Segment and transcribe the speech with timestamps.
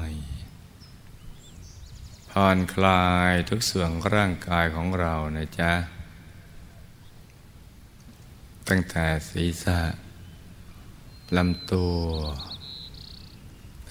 [2.35, 5.73] ผ่อนคลายทุกส่วนร่างกายของเรานะจ๊ะ
[8.69, 9.79] ตั้งแต่ศีรษะ
[11.37, 11.97] ลำตัว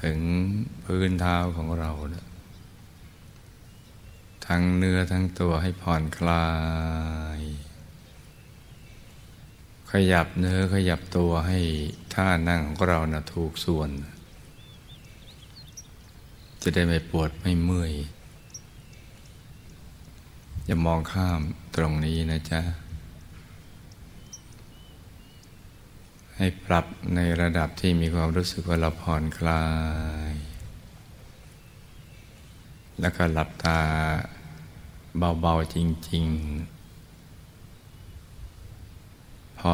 [0.03, 0.19] ถึง
[0.85, 2.27] พื้นเท้าของเรานะ
[4.47, 6.49] ทั้งเนื้อทั้งตัวให้ผ่อนคลา
[7.39, 7.41] ย
[9.91, 11.61] ขยับเนื้อขยับตัวให้
[12.15, 13.91] ท่านั่งของเรานะถูกส่วน
[16.63, 17.95] จะได้ไม่ปวดไม่เมื่อย
[20.71, 21.41] อย่ามองข้าม
[21.77, 22.61] ตรงนี้นะจ๊ะ
[26.37, 29.67] ให้ปรับในระดับที่มีความรู้สึกว่าเราผ่อนคลา
[30.33, 30.33] ย
[33.01, 33.81] แล้วก็หลับตา
[35.41, 35.77] เบาๆจ
[36.11, 36.25] ริง
[38.73, 39.71] ๆ พอ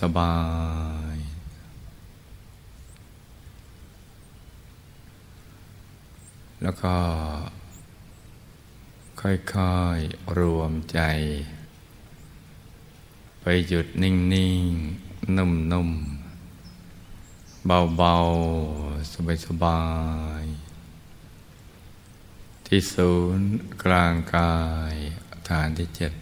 [0.00, 0.34] สบา
[1.14, 6.94] ยๆแล้วก็
[9.20, 11.00] ค่อยๆ รวมใจ
[13.40, 14.12] ไปหยุดนิ่
[14.62, 19.12] งๆ นุ่มๆ เบาๆ
[19.46, 19.82] สบา
[20.42, 23.48] ยๆ ที่ศูนย์
[23.84, 24.56] กลางกา
[24.92, 24.94] ย
[25.48, 26.12] ฐานที่เจ็ด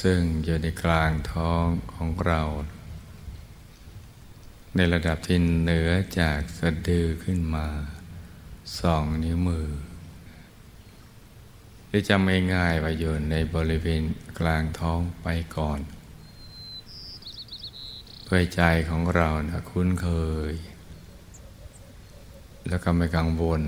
[0.00, 2.42] ซึ่งอยู่ในกลางท้องของเรา
[4.76, 7.66] ในระดับที่เหนือจากสะดือขึ้นมา
[8.80, 9.68] สองนิ้วมือ
[11.92, 14.02] หรือจำง่ายๆว่าอยู่ในบริเวณ
[14.38, 15.80] กลางท้องไปก่อน
[18.24, 20.08] เพื่อใจของเรานะคุ้นเค
[20.50, 20.52] ย
[22.68, 23.62] แล้วก็ไม่กังวล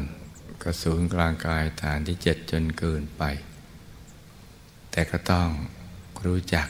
[0.63, 3.23] กระสูนกลางกายฐานที่เจ็ดจนเกินไป
[4.91, 5.49] แต่ก็ต้อง
[6.25, 6.69] รู้จัก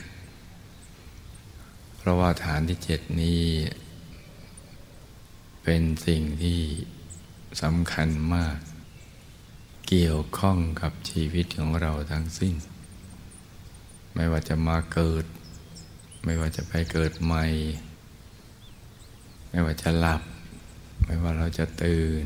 [1.97, 3.43] เพราะว่าฐานที่เจ็ดนี้
[5.63, 6.61] เป็นสิ่งที่
[7.61, 8.57] สำคัญมาก
[9.87, 12.55] เกี่ยวข้องกับชีวิตของเราทั้งสิ้น
[14.15, 15.25] ไม่ว่าจะมาเกิด
[16.25, 17.45] ไม่ว่าจะไปเกิดใหม่
[19.49, 20.21] ไม่ว่าจะหลับ
[21.05, 22.25] ไม่ว่าเราจะตื่น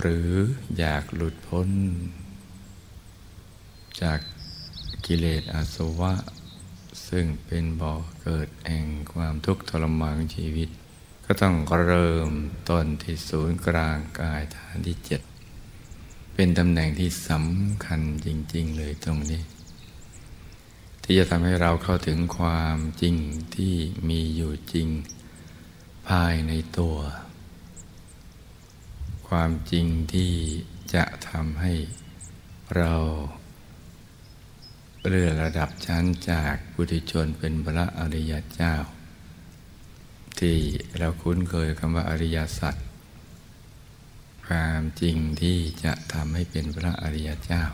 [0.00, 0.30] หรือ
[0.78, 1.68] อยากหลุดพ้น
[4.02, 4.20] จาก
[5.06, 6.12] กิเลสอาสวะ
[7.08, 10.68] ซึ่งเป็นบ่อเกิดแห่งความทุกข์ทรมานชีวิต
[11.30, 11.56] ก็ต้อง
[11.86, 12.30] เริ่ม
[12.68, 15.20] ต้นที่ศูนย์กลางกายฐานที่เจ็ด
[16.34, 19.42] เป็นตำแหน่งที่สำคัญจริง ๆ เลยตรงนี้
[21.02, 23.16] ที่จะทำให้เราเข้าถึงความจริง
[23.54, 23.74] ที่
[24.08, 24.88] มีอยู่จริง
[26.08, 26.98] ภายในตัว
[29.28, 30.32] ความจริงที่
[30.94, 31.74] จะทำให้
[32.76, 32.94] เรา
[35.06, 38.74] เลื่อนระดับชั้นจากบุตรชนเป็นพระอริยเจ้า
[40.40, 40.58] ที่
[40.98, 42.74] เราคุ้นเคยคำว่าอริยสัจ
[44.46, 47.64] ความจริงที่จะทำให้เป็นพระอริยเจ้า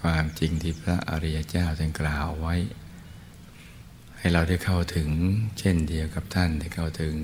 [0.00, 2.56] ความจริงที่พระอริยเจ้าท่านกล่าวไว้
[4.18, 5.08] ให้เราได้เข้าถึง
[5.58, 7.16] เช่นเดียวกับท่านได้เข้าถึง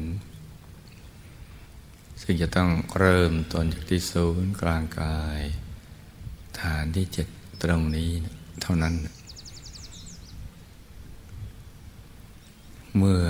[2.22, 5.40] ซึ่งจะต้องเริ่มต้นจากที่ศูนย์กลางกาย
[6.60, 7.28] ฐานที่เจ็ด
[7.62, 8.10] ตรงนี้
[8.62, 8.94] เท่านั้น
[12.98, 13.26] เมื่อ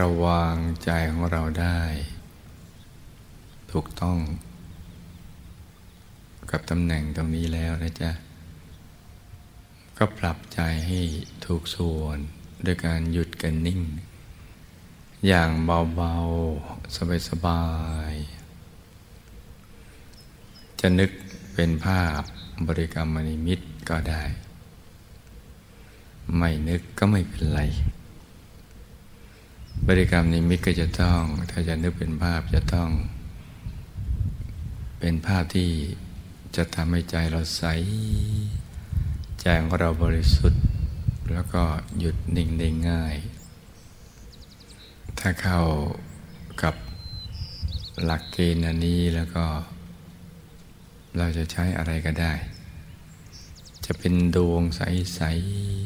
[0.00, 1.80] ระวางใจของเราได้
[3.72, 4.18] ถูกต้อง
[6.50, 8.10] กับตำแหน่งตรงนี้แล้วนะจ๊ะ
[9.98, 11.00] ก็ปรับใจให้
[11.46, 12.18] ถูกส่วน
[12.64, 13.80] ด้วยการหยุดกันนิ่ง
[15.26, 17.64] อย่างเบาๆ สบา
[18.10, 21.10] ยๆ จะนึก
[21.54, 22.20] เป็นภาพ
[22.66, 24.22] บริกรรมนิมิตก็ได้
[26.36, 27.60] ไม่นึกก็ไม่เป็นไร
[29.86, 32.88] บริกรรมนิมิตก็จะต้อง ถ้าจะนึกเป็นภาพจะต้อง
[35.00, 35.70] เป็นภาพที่
[36.56, 37.64] จะทำให้ใจเราใส
[39.40, 40.62] ใจของเราบริสุทธิ์
[41.32, 41.62] แล้วก็
[41.98, 43.16] หยุดนิ่งได้ง่าย
[45.18, 45.60] ถ้าเข้า
[46.62, 46.74] กับ
[48.04, 49.44] หลักเกณฑ์อันนี้แล้วก็
[51.18, 52.32] เราจะใช้อะไรก็ได้
[53.84, 55.20] จะเป็นดวงใส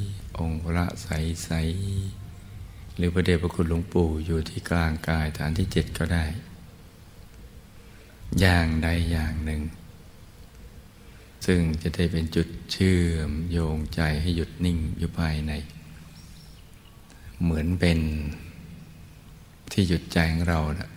[0.00, 6.24] ๆ องค์พระใสๆหรือพระเดชพระคุณหลวงปู่อยู่ที่กลางกายฐานที่เจ็ดก็ได้
[8.40, 9.62] อย่างใดอย่างหนึ่ง
[11.46, 15.52] ซึ่งจะได้เป็นจุดเชื่อมโยงใจให้หยุดนิ่งอยู่ภายใน
[17.42, 17.98] เหมือนเป็น
[19.72, 20.90] ที่หยุดใจของเรานะ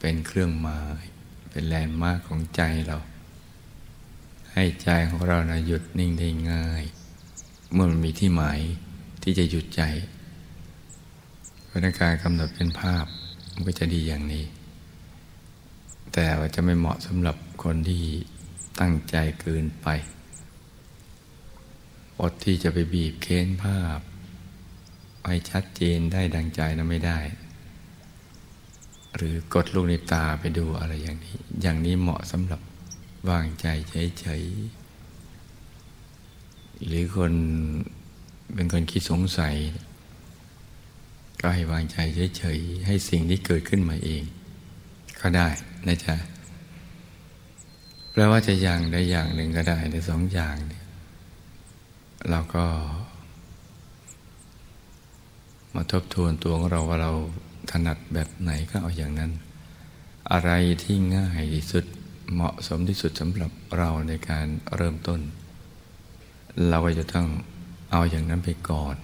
[0.00, 1.02] เป็นเครื่องหมาย
[1.50, 2.98] เป็นแลนด์มาร์กของใจเรา
[4.52, 6.84] ให้ใจของเรานะหยุดนิ่งได้ง่าย
[7.74, 8.60] เมื่อมันมีที่หมาย
[9.22, 9.82] ที่จะหยุดใจ
[11.68, 13.04] พราะการกำหนดเป็นภาพ
[13.52, 14.44] มันก็จะดีอย่างนี้
[16.12, 18.04] แต่ว่าจะไม่เหมาะสำหรับคนที่
[18.80, 19.88] ตั้งใจเกินไป
[22.20, 23.98] อดที่จะไปบีบเค้นภาพ
[25.26, 27.18] ให้ชัดเจนได้ดังใจนะไม่ได้
[29.16, 32.60] หรือกดลูกในตาไปดูอะไรอย่างนี้ อย่างนี้เหมาะสำหรับ
[33.30, 34.83] วางใจเฉยๆ
[36.86, 37.32] หรือคน
[38.54, 39.54] เป็นคนคิดสงสัย
[41.40, 41.96] ก็ให้วางใจ
[42.38, 44.22] เฉยๆ ให้สิ่งที่เกิดขึ้นมาเอง
[45.20, 45.48] ก็ได้
[45.86, 46.16] นะจ๊ะ
[48.12, 50.84] แปลว่าจะอย่างใดอย่างหนึ่งก็ได้ในสองอย่างเนี่ย
[52.30, 52.66] เราก็
[55.74, 57.12] มาทบทวนตัวของเราว่าเรา
[57.70, 59.32] ถนัดแบบไหนก็เอาอย่างนั้น
[60.32, 60.50] อะไร
[60.82, 61.84] ที่ง่ายที่สุด
[62.32, 65.20] เหมาะสมที่สุดสำหรับเราในการเริ่มต้น
[66.68, 67.26] เราก็จะต้อง
[67.90, 68.96] เอาอย่างนั้นไปก่อน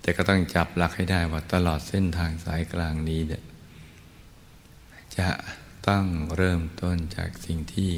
[0.00, 3.42] แต่ก็ต้องจับหลักให้ได้ว่าตลอดเส้นทางสายกลางนี้เนี่ย
[5.18, 5.28] จะ
[5.88, 6.04] ต้อง
[6.36, 7.90] เริ่มต้นจากสิ่งที่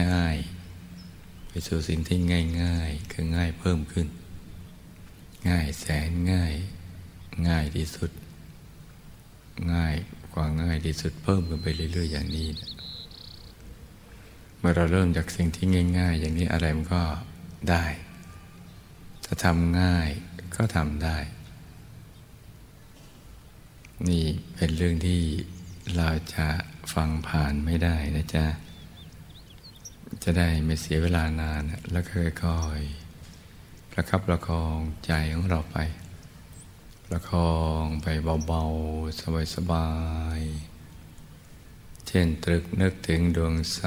[0.00, 0.36] ง่าย
[1.48, 4.06] ไปสู่สิ่งที่ง่ายง่ายคือง่ายเพิ่มขึ้น
[5.48, 6.54] ง่ายแสนง่าย
[7.48, 8.10] ง่ายที่สุด
[9.72, 9.94] ง่าย
[10.34, 12.48] กว่าง่ายที่สุดเพิ่มขึ้นไปเรื่อยๆอย่างนี้
[14.58, 15.66] เมื่อเราเริ่มจากสิ่งที่
[15.98, 17.02] ง่าย ๆ อย่างนี้อะไรมันก็
[17.68, 17.84] ได้
[19.26, 20.08] จะทำง่าย
[20.56, 21.18] ก็ทำได้
[24.08, 24.24] นี่
[24.54, 25.22] เป็นเรื่องที่
[25.96, 26.48] เราจะ
[26.94, 28.46] ฟังผ่านไม่ได้นะจ๊ะ
[30.22, 32.04] จะได้ไม่เสียเวลานาน แล้ว
[32.42, 35.78] ค่อยๆประคับประคองใจของเราไป
[37.06, 37.52] ประคอ
[37.82, 38.06] งไป
[38.46, 39.88] เบาๆ สบา
[40.38, 43.80] ยๆ เช่นตรึกนึกถึงดวงใส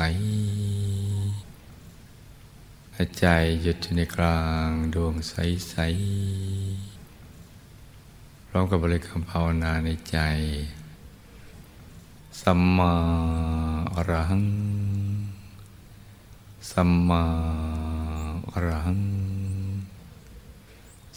[3.19, 3.25] ใจ
[3.61, 6.93] หยุดอยู่ในกลางดวงใสๆ
[8.53, 10.17] ร้อมกับบริกรรมภาวนาในใจ
[12.41, 12.93] สัมมา
[13.95, 14.45] อรหัง
[16.71, 17.23] สัมมา
[18.51, 19.01] อรหัง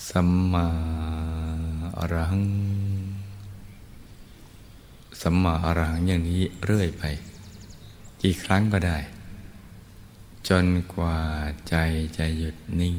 [0.09, 0.67] สัมมา
[1.99, 2.45] อรหัง
[5.21, 7.03] สัมมาอรหังอย่างนี้เรื่อยไป
[8.23, 8.99] กี่ครั้งก็ได้
[10.49, 11.19] จนกว่า
[11.69, 11.77] ใจ
[12.17, 12.97] จะหยุดนิ่ง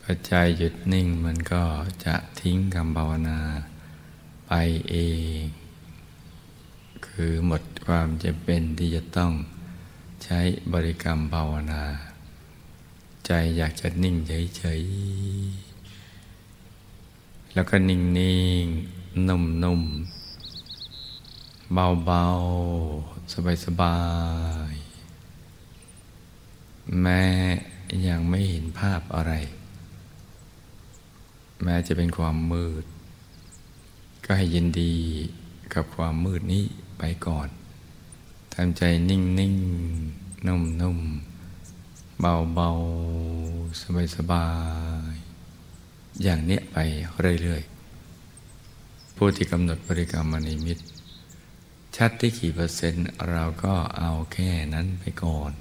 [0.00, 1.64] พอใจหยุดนิ่งมันก็
[2.04, 3.40] จะทิ้งคำภาวนา
[4.46, 4.52] ไป
[4.90, 4.96] เอ
[5.40, 5.42] ง
[7.06, 9.32] คือหมดความจะเป็นที่จะต้อง
[10.24, 10.40] ใช้
[10.72, 11.82] บริกรรมภาวนา
[13.26, 14.16] ใจอยากจะนิ่ง
[14.56, 18.64] เฉยๆ แล้วก็นิ่งนิ่ง
[19.28, 19.82] นุ่มนุ่ม
[21.74, 22.24] เบาเบา
[23.32, 23.96] สบายสบา
[24.72, 24.79] ย
[26.98, 27.22] แม้
[28.08, 29.32] ยังไม่เห็นภาพอะไร
[31.62, 32.84] แม้จะเป็นความมืด
[34.24, 34.94] ก็ให้ยินดี
[35.74, 36.64] กับความมืดนี้
[36.98, 37.48] ไปก่อน
[38.54, 39.54] ทำใจนิ่งนิ่ง
[40.46, 40.98] นุ่มนุ่ม
[42.20, 42.70] เบาเบา
[43.80, 44.46] สบายสบา
[45.12, 45.14] ย
[46.22, 46.76] อย่างเนี้ยไป
[47.42, 50.84] เรื่อยๆ ผู้ที่กำหนดบริกรรมมณีมิตร
[51.96, 55.52] ชัดที่กี่เปอร์เซ็นต์เราก็เอาแค่นั้นไปก่อน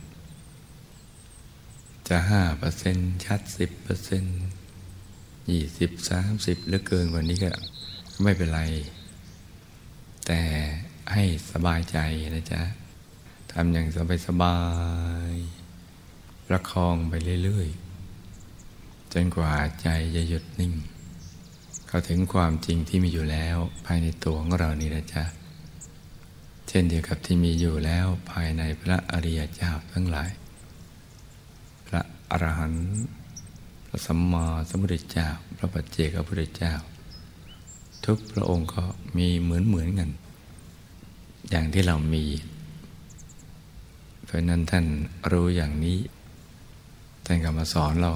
[2.09, 4.23] จะห้าเปอร์เซ็นชัดสิบเปอร์เซ็น
[5.51, 7.51] ยี่สิบสามสิบหรือเกินกว่านี้ก็
[8.23, 8.61] ไม่เป็นไร
[10.25, 10.41] แต่
[11.13, 11.97] ให้สบายใจ
[12.35, 12.61] นะจ๊ะ
[13.51, 14.57] ทำอย่างสบายสบา
[15.31, 15.33] ย
[16.47, 17.13] ประคองไป
[17.43, 20.73] เรื่อยๆ จนกว่าใจจะหยุดนิ่ง
[21.87, 25.23] เข้าถึงความจริงที่มีอยู่แล้วภายในตัวของเรานี่นะจ๊ะ
[26.67, 30.31] เช่นเดียวกับที่มีอยู่แล้วภายในพระอริยเจ้าทั้งหลาย
[32.31, 32.85] อรหันต์
[33.87, 36.73] พระสัมมาสัมพุทธเจ้า พระปัจเจกพระพุทธเจ้า
[38.05, 38.83] ทุกพระองค์ก็
[39.17, 40.09] มีเหมือนเหมือนกัน
[41.49, 42.25] อย่างที่เรามี
[44.25, 44.85] เพราะนั้นท่าน
[45.31, 45.99] รู้อย่างนี้
[47.25, 48.13] ท่านก็มาสอนเรา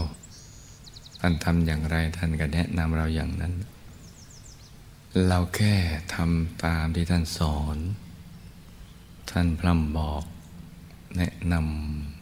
[1.20, 3.53] ท่านทำอย่างไรท่านก็แนะนำเราอย่างนั้น
[5.27, 5.75] เราแค่
[6.15, 7.77] ทำตามที่ท่านสอน
[9.32, 10.24] ท่านพร่ำบอก
[11.17, 12.12] แนะนำ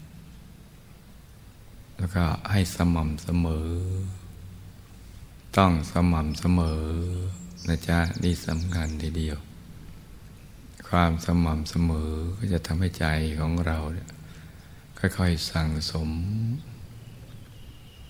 [2.02, 3.70] แล้วก็ให้สม่ำเสมอ
[5.58, 6.84] ต้องสม่ำเสมอ
[7.68, 9.38] นะจ๊ะนี่สำคัญทีเดียว
[10.88, 13.06] ความสม่ำเสมอก็จะทำให้ใจ
[13.40, 14.10] ของเราเนี่ย
[14.98, 16.10] ค่อยๆสั่งสม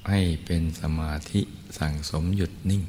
[0.09, 1.41] ให้เป็นสมาธิ
[1.79, 2.83] สั่งสมหยุดนิ่ง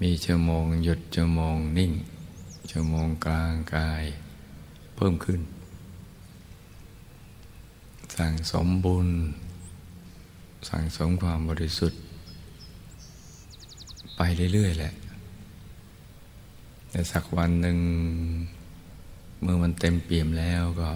[0.00, 1.92] มีชั่วโมงหยุดชั่วโมงนิ่ง
[2.70, 4.04] ชั่วโมงกลางกาย
[4.96, 5.40] เพิ่มขึ้น
[8.16, 9.10] สั่งสมบุญ
[10.68, 12.00] สั่งสมความบริสุทธิ์
[14.16, 14.20] ไป
[14.52, 14.94] เรื่อย ๆ แหละ
[16.90, 17.78] แต่สักวันหนึ่ง
[19.42, 20.90] เมื่อมันเต็มเปี่ยมแล้วก็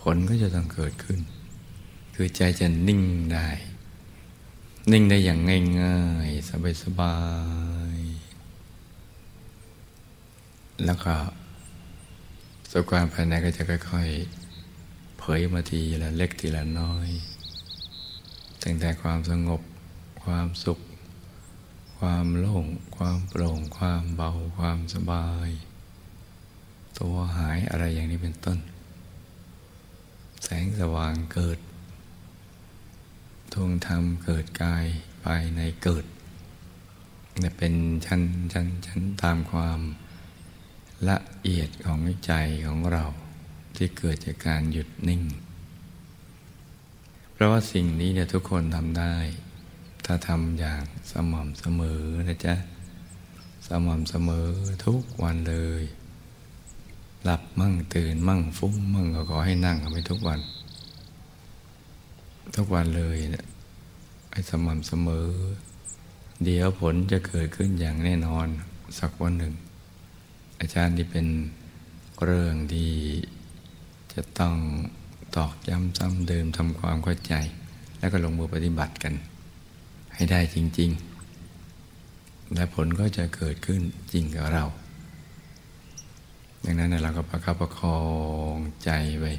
[0.00, 1.20] ผลก็จะต้องเกิดขึ้น
[2.14, 3.02] คือใจจะนิ่ง
[3.32, 3.48] ได้
[4.92, 5.40] นิ่งได้อย่าง
[5.80, 6.48] ง่ายๆ
[6.82, 7.16] สบา
[7.96, 11.14] ยๆ แล้วก็
[12.70, 17.10] สุขความภายในก็จะค่อยๆ เผยมาทีละเล็กทีละน้อย
[18.64, 19.62] ตั้งแต่ความสงบ
[20.24, 20.78] ความสุข
[21.98, 22.66] ความโล่ง
[22.96, 25.48] ความโปร่ง ความเบา ความสบาย
[26.98, 28.58] ตัวหายอะไรอย่างนี้เป็นต้น
[30.42, 31.58] แสงสว่างเกิด
[33.52, 34.84] ทวงธรรมเกิดกาย
[35.24, 36.04] ภายในเกิด
[37.38, 37.74] เนี่ยเป็น
[38.06, 39.80] ชั้นชั้นชั้นตามความ
[41.08, 42.32] ละเอียดของใจ
[42.66, 43.04] ของเรา
[43.76, 45.22] ที่เกิดจากการหยุดนิ่ง
[47.34, 49.14] เพราะว่าสิ่งนี้เนี่ยทุกคนทำได้
[50.06, 52.54] ถ้าทำอย่างสม่ำเสมอนะจ๊ะ
[53.66, 54.48] สม่ำเสมอ
[54.86, 55.82] ทุกวันเลย
[57.24, 60.40] หลับมั่งตื่นมั่งฟุ้งมั่งก็ขอให้นั่งไปทุกวัน
[62.56, 63.46] ทุกวันเลยเนะี่ย
[64.32, 65.28] ให้สม่ำเสมอ
[66.44, 68.46] เดี๋ยวผลจะเกิดขึ้นอย่างแน่นอน
[68.98, 69.54] สักวันหนึ่ง
[70.60, 71.26] อาจารย์ที่เป็น
[72.24, 72.92] เรื่องที่
[74.12, 74.54] จะต้อง
[75.36, 77.34] ตอกย้ำซ้ำเดิมทำความเข้าใจ
[77.98, 79.14] แล้วก็ลงมือปฏิบัติกัน
[80.14, 80.90] ให้ได้จริง
[81.72, 83.80] ๆ และผลก็จะเกิดขึ้น
[84.12, 84.64] จริงกับเรา
[86.64, 88.00] ดังนั้นเราก็ประคับประคอ
[88.54, 89.32] งใจไว้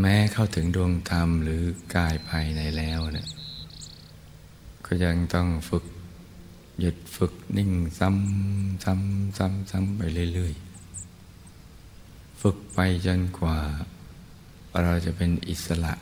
[0.00, 1.62] แม้เข้าถึงดวงธรรมหรือ
[1.94, 3.28] กายภายในแล้วเนะี่ย
[4.86, 5.84] ก็ยังต้องฝึก
[6.80, 10.02] หยุดฝึกนิ่งซ้ำซ้ำซ้ำซ้ำไป
[10.34, 13.58] เรื่อยๆ ฝึกไปจนกว่า
[14.84, 15.94] เราจะเป็นอิสระ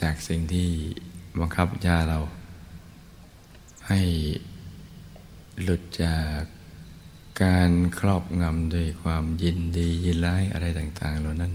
[0.00, 0.68] จากสิ่งที่
[1.38, 2.18] บังคับยาเรา
[3.88, 4.00] ให้
[5.62, 6.40] หลุดจาก
[7.42, 11.52] การครอบงำด้วยความยินดียินร้ายอะไรต่าง ๆ เหล่านั้น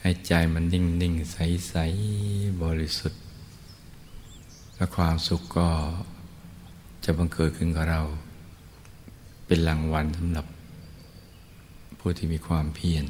[0.00, 1.36] ให้ใจมันนิ่งนิ่งใส
[1.68, 1.74] ใส
[2.62, 3.22] บริสุทธิ์
[4.76, 5.68] และความสุขก็
[7.04, 8.00] จะบังเกิดขึ้นกับเรา
[9.46, 10.46] เป็นรางวัลสำหรับ
[11.98, 13.04] ผู้ที่มีความเพียร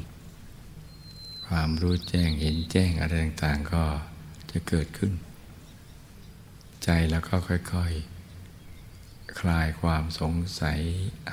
[1.55, 3.83] ความรู้แจ้งเห็นแจ้งอะไรต่างๆ ก็
[4.51, 5.13] จะเกิดขึ้น
[6.83, 7.83] ใจแล้วก็ค่อยๆค
[9.39, 10.79] คลายความสงสัย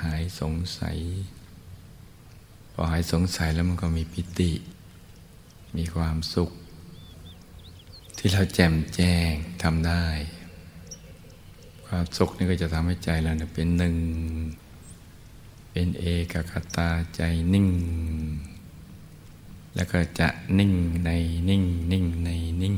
[0.03, 0.97] หายสงสัย
[2.71, 4.51] พอหายสงสัยแล้วมันก็มีปิติ
[5.77, 6.51] มีความสุข
[8.17, 9.31] ที่เราแจ่มแจ้ง
[9.63, 10.05] ทำได้
[11.87, 13.95] ความสุขนี่ก็จะทำให้ใจเราเป็นหนึ่ง
[15.71, 17.21] เป็นเอกคตาใจ
[17.53, 17.69] นิ่ง
[19.75, 20.27] แล้วก็จะ
[20.59, 20.73] นิ่ง
[21.05, 21.09] ใน
[21.49, 22.29] นิ่งนิ่งใน
[22.61, 22.75] นิ่ง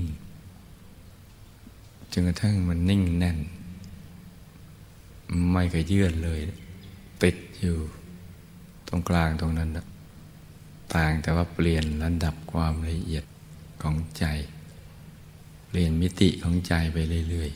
[2.11, 3.37] จนกระทั่งมันนิ่งแน่น
[5.51, 6.39] ไม่เคยเยื่อนเลย
[7.23, 7.77] ติดอยู่
[8.87, 9.85] ตรงกลางตรงนั้นนะ
[10.93, 13.23] ต่างแต่ว่าเปลี่ยนระดับความละเอียด
[13.81, 14.25] ของใจ
[15.67, 16.97] เปลี่ยนมิติของใจไป
[17.29, 17.51] เรื่อย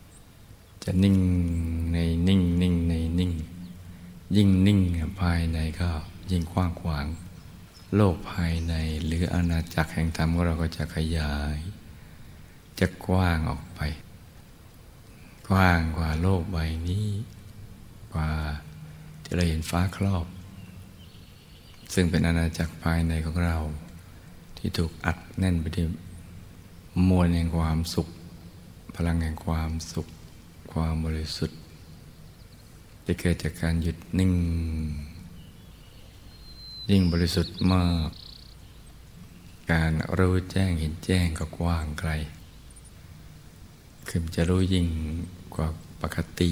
[0.00, 1.16] ๆ จะนิ่ง
[1.92, 1.98] ใน
[2.28, 3.32] นิ่งนิ่งในนิ่ง
[4.36, 4.80] ยิ่งนิ่ง
[5.20, 5.90] ภายในก็
[6.30, 7.06] ยิ่งกว้างขวาง
[7.96, 11.56] โลกภายในหรืออาณาจักรแห่งธรรมของเราก็จะขยาย
[12.80, 13.80] จะกว้างออกไป
[15.48, 17.08] กว้างกว่าโลกใบนี้
[18.12, 18.30] กว่า
[19.22, 20.26] ที่เราเห็นฟ้าครอบ
[21.94, 23.56] ซึ่งเป็นอาณาจักรภายในของเรา
[24.56, 25.88] ที่ถูกอัดแน่นไปด้วย
[27.08, 28.08] มวลแห่งความสุข
[28.94, 30.06] พลังแห่งความสุข
[30.72, 31.58] ความบริสุทธิ์
[33.06, 34.32] จะเกิดจากการหยุดนิ่ง
[36.90, 38.10] ยิ่งบริสุทธิ์มาก
[39.72, 42.10] การรู้แจ้งเห็นแจ้งก็กว้างไกล
[44.08, 44.86] คือจะรู้ยิ่ง
[45.54, 45.68] กว่า
[46.02, 46.50] ปกติ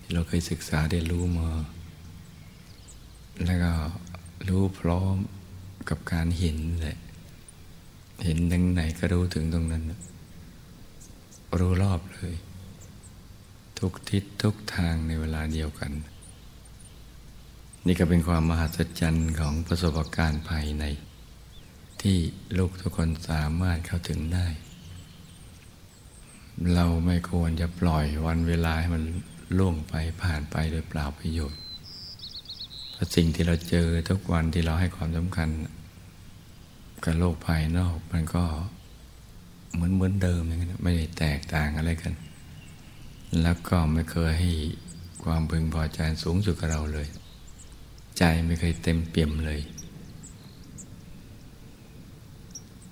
[0.00, 1.50] ที่เราเคยศึกษาได้รู้มา
[3.44, 3.72] แล้วก็
[4.48, 5.16] รู้พร้อม
[5.88, 6.98] กับการเห็นแหละ
[8.24, 9.84] เห็นทั้งไหนก็รู้ถึงตรงนั้น
[11.58, 12.34] รู้รอบเลย
[13.78, 15.92] ทุกทิศทุกทางในเวลาเดียวกัน
[17.86, 20.84] นี่ก็เป็นความมหัศจรรย์ของประสบการณ์ภายใน
[22.02, 22.18] ที่
[22.58, 24.46] ลูกทุกคนสามารถเข้าถึงได้
[26.74, 29.04] เราไม่ควรจะปล่อยวันเวลาให้มัน
[29.58, 31.60] ล่วงไปผ่านไปโดยเปล่าประโยชน์
[32.92, 35.48] เพราะสิ่งที่เราเจอทุกวันที่เราให้ความสำคัญ
[37.04, 38.44] กับโลกภายนอกมันก็
[39.72, 42.14] เหมือนเหมือนเดิมอย่างนี้ไม่ได้แตกต่างอะไรกัน
[43.42, 44.52] แล้วก็ไม่เคยให้
[45.24, 47.08] ความพึงพอใจสูงสุดกับเราเลย
[48.18, 49.60] ใจไม่เคยเต็มเปี่ยมเลย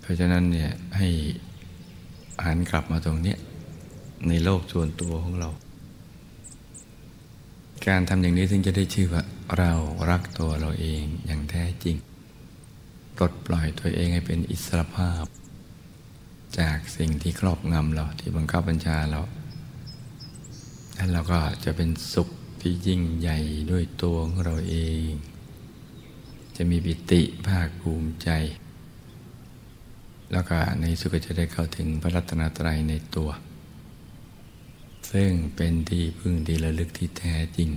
[0.00, 1.09] เพราะฉะนั้นเนี่ยให้
[2.45, 3.35] หันกลับมาตรงนี้
[4.28, 5.50] ในโลกส่วนตัวของเรา
[7.87, 9.23] การทำอย่างนี้ถึงจะได้ชื่อว่า
[9.59, 9.73] เรา
[10.11, 11.97] รักตัวเราเองอย่างแท้จริง
[13.16, 15.25] ปลดปล่อยตัวเองให้เป็นอิสรภาพ
[16.59, 19.21] จากสิ่งที่ครอบงำเราที่บังคับบัญชาเรา
[20.95, 22.28] แล้วเราก็จะเป็นสุข
[22.66, 23.38] ที่ยิ่งใหญ่
[23.71, 24.76] ด้วยตัวของเราเอ
[25.09, 25.11] ง
[26.56, 28.28] จะมีปิติภาคภูมิใจ
[30.33, 33.30] แล้วก็ในสุขก็จะได้เข้าถึงพระรัตนตรัยในตัว
[35.12, 37.71] ซึ่งเป็นที่พึ่งที่ระลึกที่แท้จริง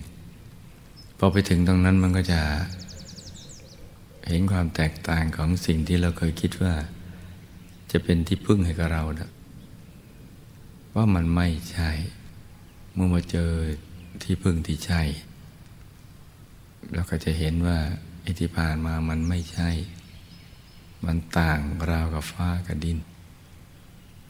[1.18, 2.42] พอไปถึงตรงนั้นมันก็จะ
[4.28, 6.74] เห็นความแตกต่างของสิ่งที่เราเคยคิดว่า
[7.92, 9.30] จะเป็นที่พึ่งให้กับเรานะ
[10.96, 11.90] ว่ามันไม่ใช่
[12.94, 13.52] เมื่อมาเจอ
[14.24, 15.02] ที่พึ่งที่ใช่
[16.94, 17.78] เราก็จะเห็นว่า
[18.26, 19.70] อิทธิผ่านมามันไม่ใช่
[21.06, 21.60] มันต่าง
[21.90, 22.98] ราวกับฟ้ากับดิน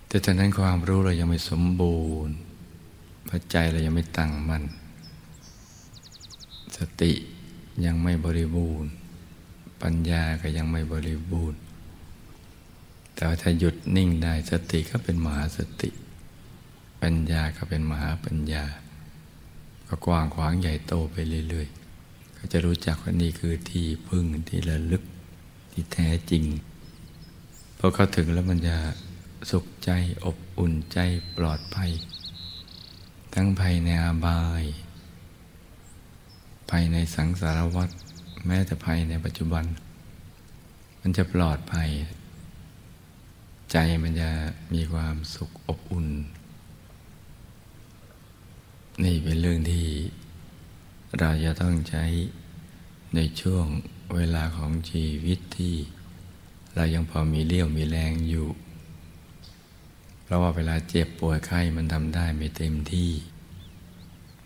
[0.07, 2.35] แต่ตอนนั้นความรู้เรายังไม่สมบูรณ์
[3.29, 4.63] พระใจเรายังไม่ตั้งมั่น
[6.77, 7.13] สติ
[7.85, 8.91] ยังไม่บริบูรณ์
[9.81, 11.59] ปัญญาก็ยังไม่บริบูรณ์
[13.15, 15.89] แต่ถ้าหยุดนิ่งได้สติก็เป็นมหาสติ
[17.01, 18.63] ปัญญาก็เป็นมหาปัญญา
[19.87, 21.15] ก็กว้างขวางใหญ่โตไป
[21.49, 25.03] เรื่อยๆ ก็จะรู้จักว่านี่คือที่พึ่งที่ระลึก
[25.71, 26.43] ที่แท้จริง
[27.77, 28.75] พอเข้าถึงแล้วมันจะ
[29.51, 29.91] สุขใจ
[30.23, 30.99] อบอุ่นใจ
[31.37, 31.91] ปลอดภัย
[33.33, 34.63] ทั้งภัยในอาบาย
[36.69, 37.89] ภัยในสังสารวัฏ
[38.45, 39.65] แม้แต่ภัยในปัจจุบัน
[41.01, 41.89] มันจะปลอดภัย
[43.71, 44.29] ใจมันจะ
[44.73, 46.07] มีความสุขอบอุ่น
[49.05, 49.85] นี่เป็นเรื่องที่
[51.19, 52.05] เราจะต้องใช้
[53.15, 53.65] ในช่วง
[54.15, 55.75] เวลาของชีวิตที่
[56.75, 58.47] เรายังพอมีเลี้ยวมีแรงอยู่
[60.23, 63.11] เพราะว่าเวลาเจ็บป่วยไข้มันทำได้ไม่เต็มที่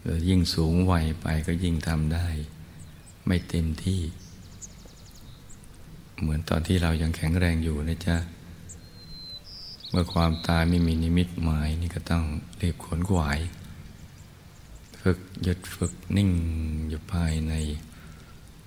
[0.03, 2.27] แล้วยิ่งสูงวัยไปก็ยิ่งทำได้
[3.27, 4.01] ไม่เต็มที่
[6.19, 8.17] เหมือนตอนที่เรายังแข็งแรงอยู่นะจ๊ะ
[9.89, 12.23] เมื่อความตายไม่มีนิมิตหมายนี่ก็ต้อง
[12.61, 13.39] รีบขนขวาย
[15.01, 16.31] ฝึกหยุดฝึกนิ่ง
[16.89, 17.53] อยู่ภายใน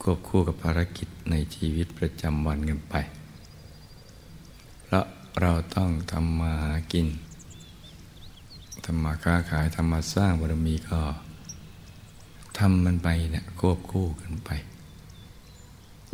[0.03, 2.95] ควบคู่กับภารกิจในชีวิตประจำวันกันไป
[4.83, 5.07] เพราะ
[5.41, 7.09] เราต้องทำมาหากิน
[8.85, 11.01] ทำมาค้าขายทำมาสร้างบารมีก็
[12.59, 14.51] ทำมันไปเนี่ยควบคู่กันไป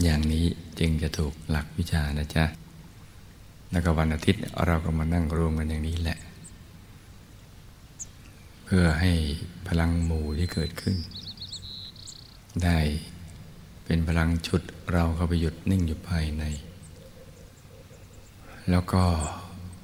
[0.02, 0.46] อย่างนี้
[0.78, 2.44] จึงจะถูกหลักวิชานะจ๊ะ
[3.70, 6.18] แล้วก็วันอาทิตย์เราก็มานั่งรวมกันอย่างนี้แหละ
[8.74, 9.12] พื่อให้
[9.68, 10.96] พลังหมู่ที่เกิดขึ้น
[12.64, 12.78] ได้
[13.84, 16.44] เป็นพลังชุดเราเข้าไปหยุดนิ่งอยู่ภายใน
[18.70, 19.04] แล้วก็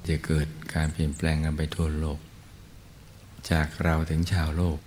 [0.07, 2.19] จะเกิดการเปลี่ยนแปลงกันไปทั่วโลก
[3.51, 4.79] จากเราถึงชาวโลก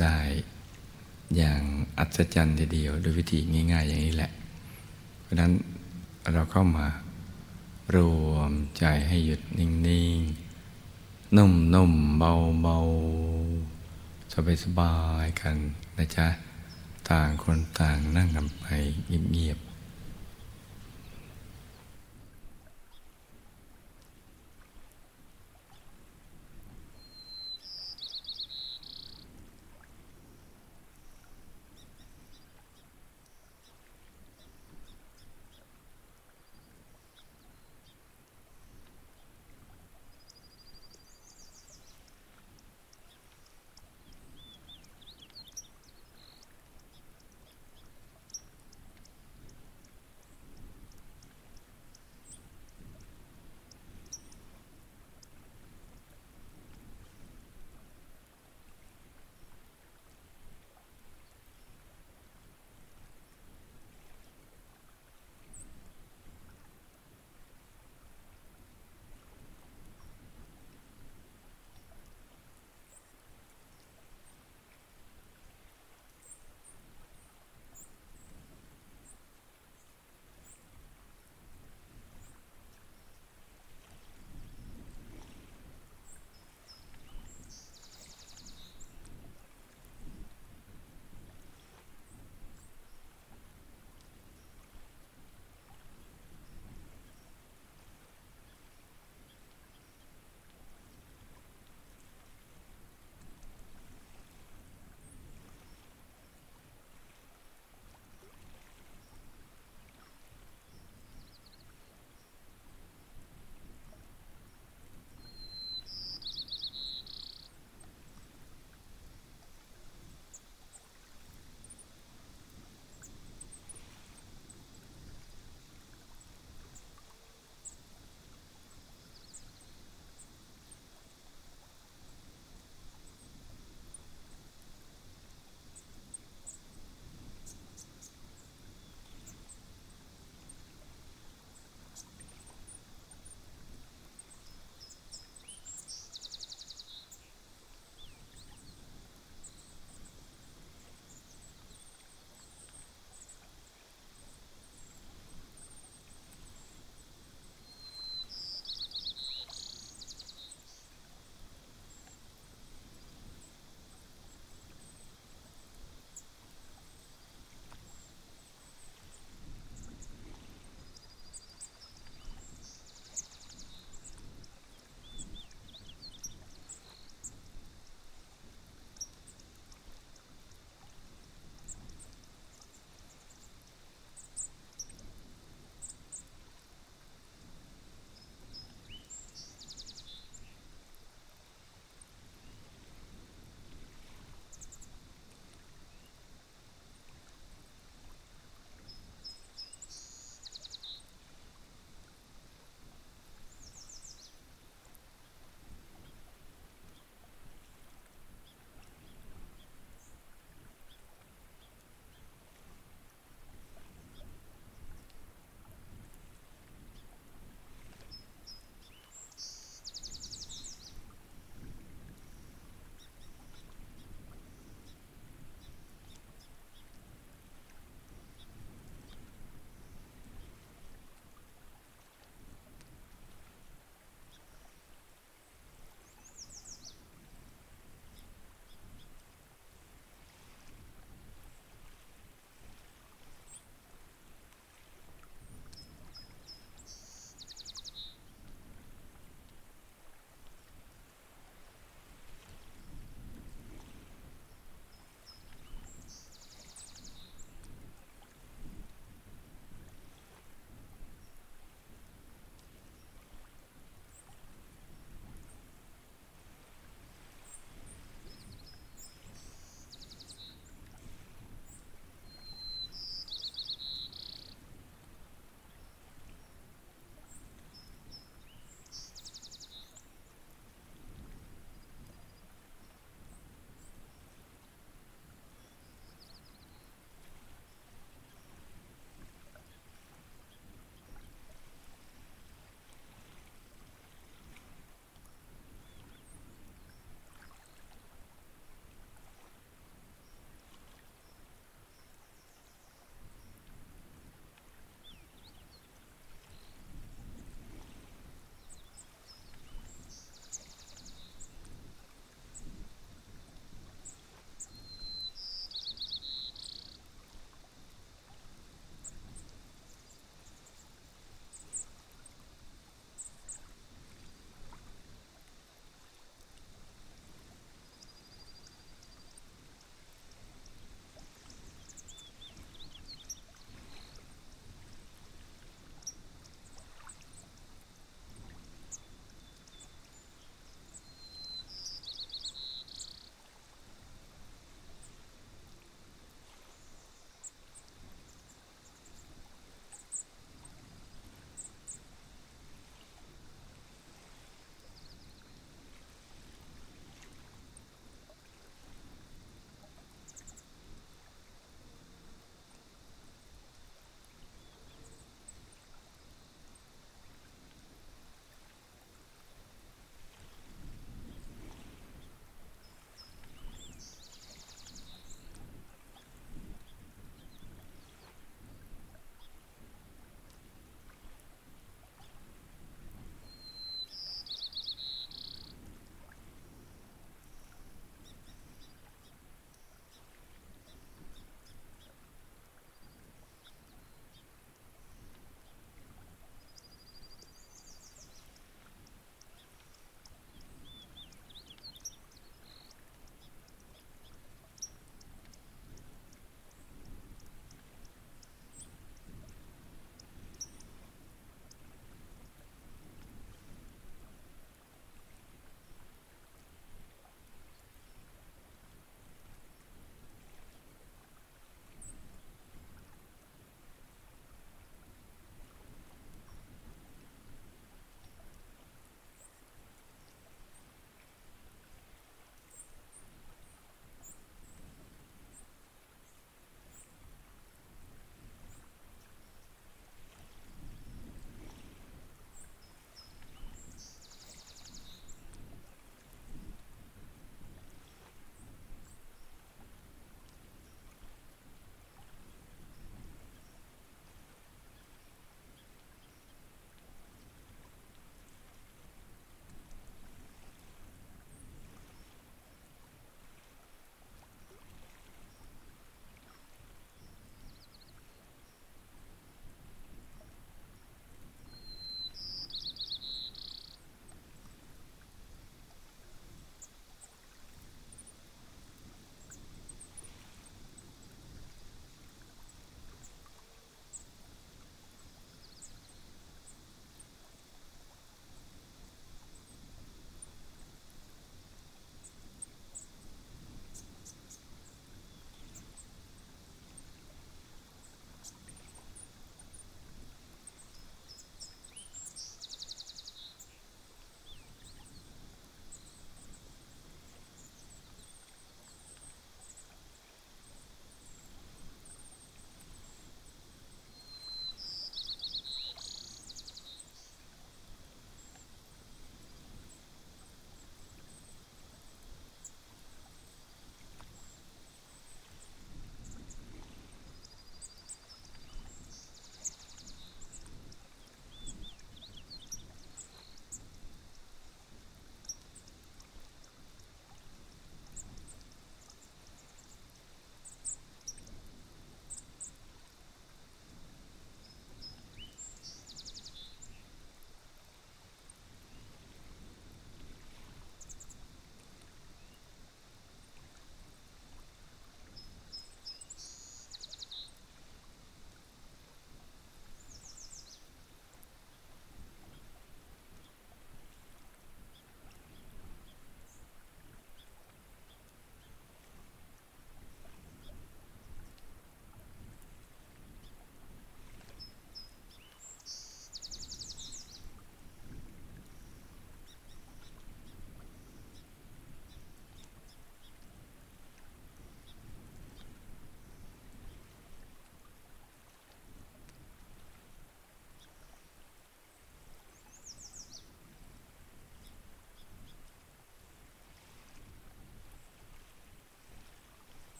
[0.00, 0.18] ได้
[1.36, 1.60] อย่าง
[1.98, 3.38] อัศจรรย์ทีเดียวโดยวิธี
[3.72, 4.32] ง่ายๆอย่างนี้แหละ
[5.20, 5.52] เพราะนั้น
[6.32, 6.86] เราเข้ามา
[7.96, 9.70] รวมใจให้หยุดนิ่
[10.16, 10.43] งๆ
[11.36, 11.48] นุ่
[11.90, 14.32] มๆเบาๆ
[14.64, 14.94] สบา
[15.24, 15.56] ยๆกัน
[15.96, 16.26] นะจ๊ะ
[17.10, 18.64] ต่างคนต่างนั่งกันไป
[19.32, 19.58] เงียบ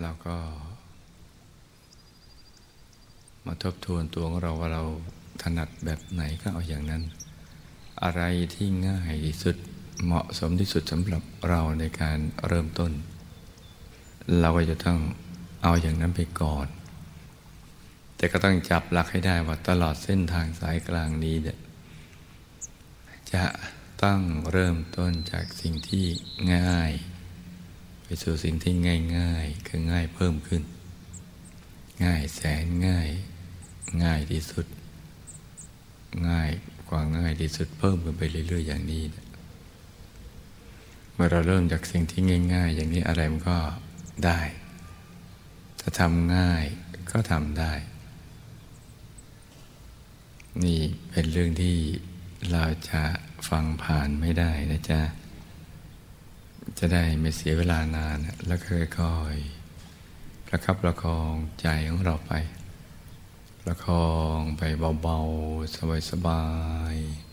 [0.00, 0.36] เราก็
[3.46, 4.82] มาทบทวนตัวของเราว่าเรา
[5.42, 7.02] ถนัดแบบไหนก็เอาอย่างนั้น
[8.02, 8.22] อะไร
[8.54, 9.56] ที่ง่ายที่สุด
[10.04, 12.92] เหมาะสมที่สุดสำหรับเราในการเริ่มต้น
[14.40, 14.98] เราก็จะต้อง
[15.62, 16.66] เอาอย่างนั้นไปก่อน
[18.16, 21.58] แต่ก็ต้องจับหลักให้ได้ว่าตลอดเส้นทางสายกลางนี้เนี่ย
[23.32, 23.44] จะ
[24.02, 24.20] ต้อง
[24.52, 26.04] เริ่มต้นจากสิ่งที่
[26.54, 26.92] ง่าย
[28.06, 30.62] ไปสู่สิ่งที่ง่ายง่ายคือง่ายเพิ่มขึ้น
[32.04, 33.08] ง่ายแสนง่าย
[34.04, 34.66] ง่ายที่สุด
[36.28, 36.50] ง่าย
[36.88, 39.24] กว่าง่ายที่สุดเพิ่มขึ้นไปเรื่อย ๆ อย่างนี้นะ
[41.12, 42.20] เมื่อเราเริ่มจากสิ่งที่
[42.54, 43.58] ง่าย ๆ อย่างนี้อะไรมันก็
[44.24, 44.40] ได้
[45.80, 46.64] ถ้าทำง่าย
[47.12, 47.72] ก็ทำได้
[50.64, 51.76] นี่เป็นเรื่องที่
[52.52, 53.02] เราจะ
[53.48, 55.00] ฟังผ่านไม่ได้นะจ๊ะ
[56.78, 58.60] จะได้ไม่เสียเวลานาน แล้ว
[58.98, 62.32] ค่อยๆประคับประคองใจของเราไป
[63.62, 64.62] ประคองไป
[65.02, 65.76] เบาๆ
[66.10, 66.44] สบา
[66.92, 67.25] ยๆ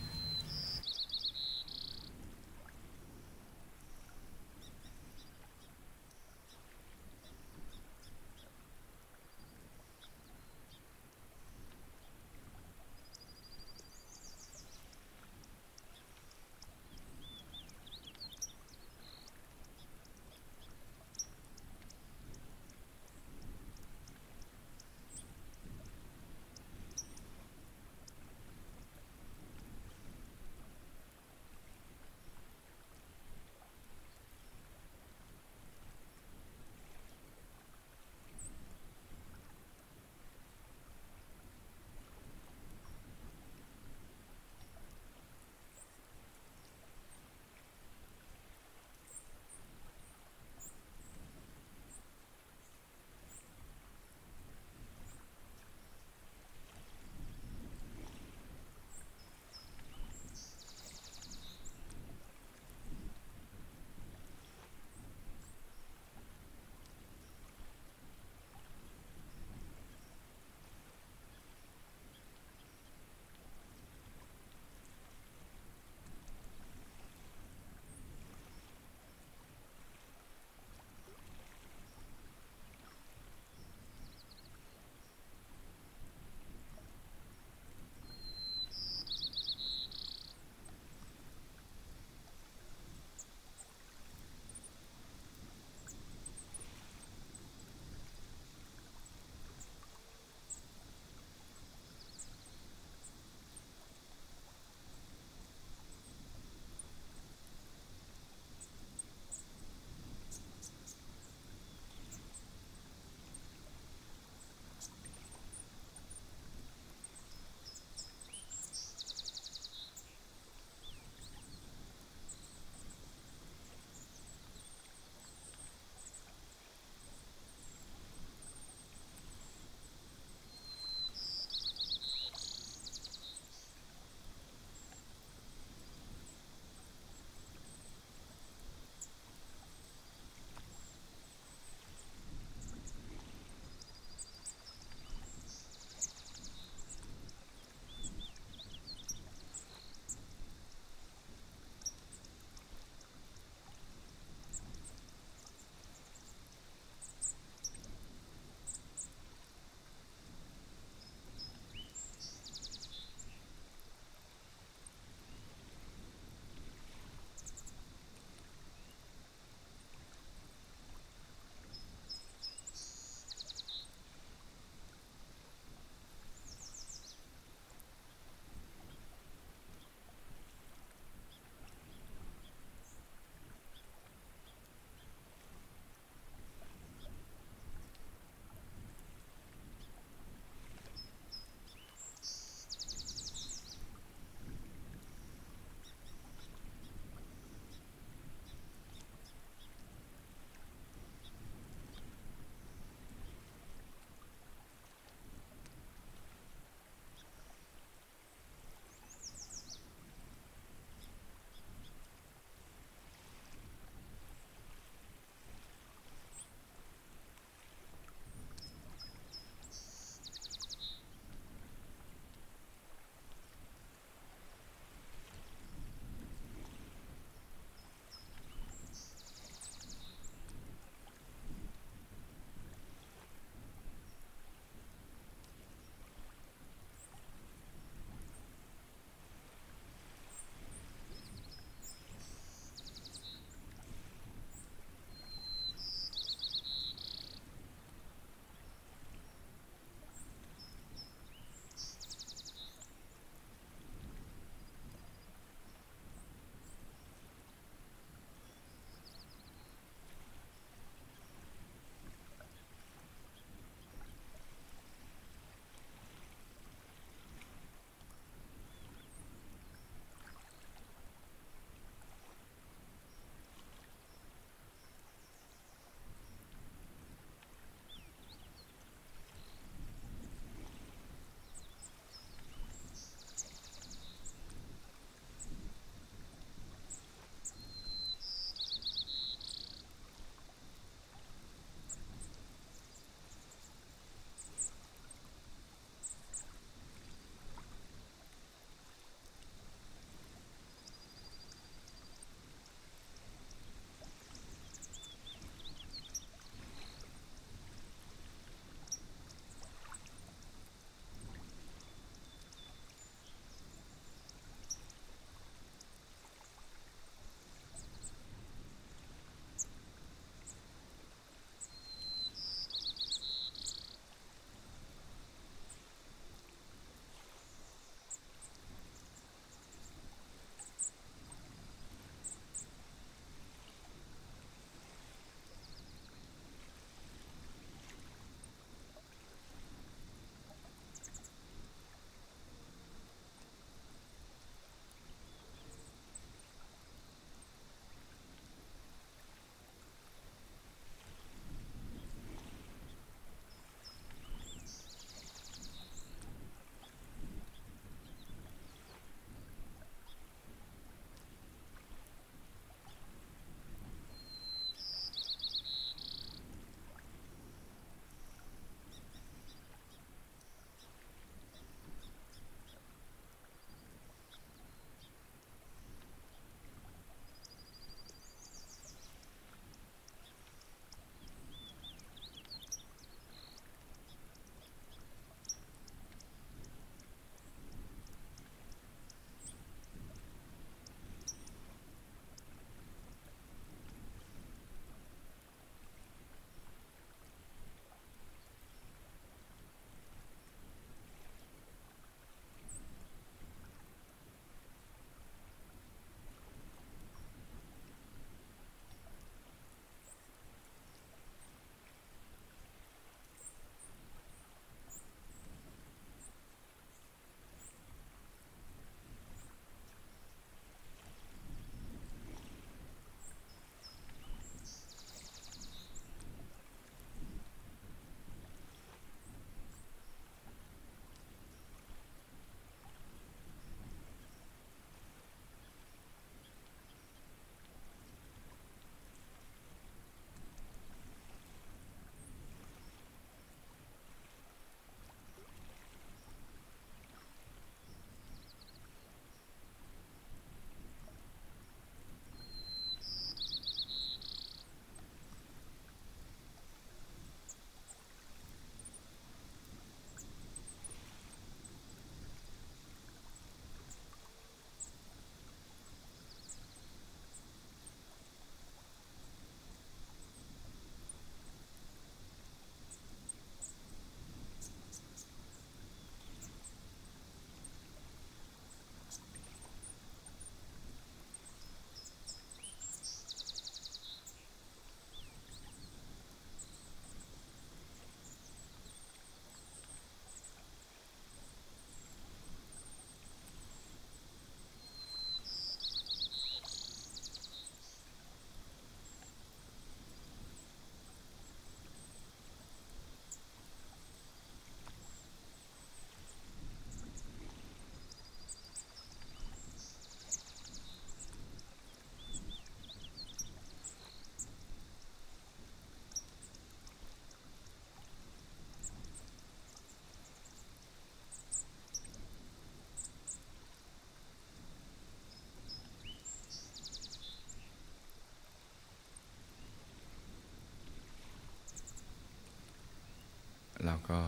[533.94, 534.24] เราก็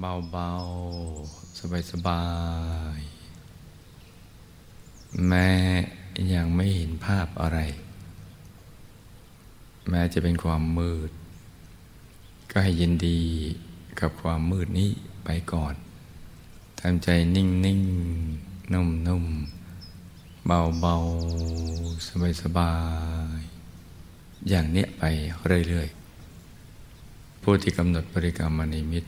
[0.00, 2.24] เบาๆ สบา
[2.98, 5.50] ยๆ แม้
[6.34, 7.58] ยังไม่เห็นภาพอะไร
[9.88, 11.10] แม้จะเป็นความมืด
[12.50, 13.20] ก็ให้ยินดี
[14.00, 14.90] กับความมืดนี้
[15.24, 15.74] ไปก่อน
[16.80, 17.46] ทำใจนิ่
[17.78, 22.74] งๆนุ่มๆ เบาๆ สบา
[23.38, 25.02] ยๆ อย่างเนี้ยไป
[25.68, 26.01] เรื่อยๆ
[27.42, 29.04] ผู้ที่กำหนดบริกรรมมณิมิต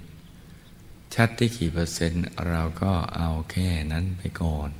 [1.14, 4.70] ชัดที่กี่เปอร์เซ็นต์ เราก็เอาแค่นั้นไปก่อน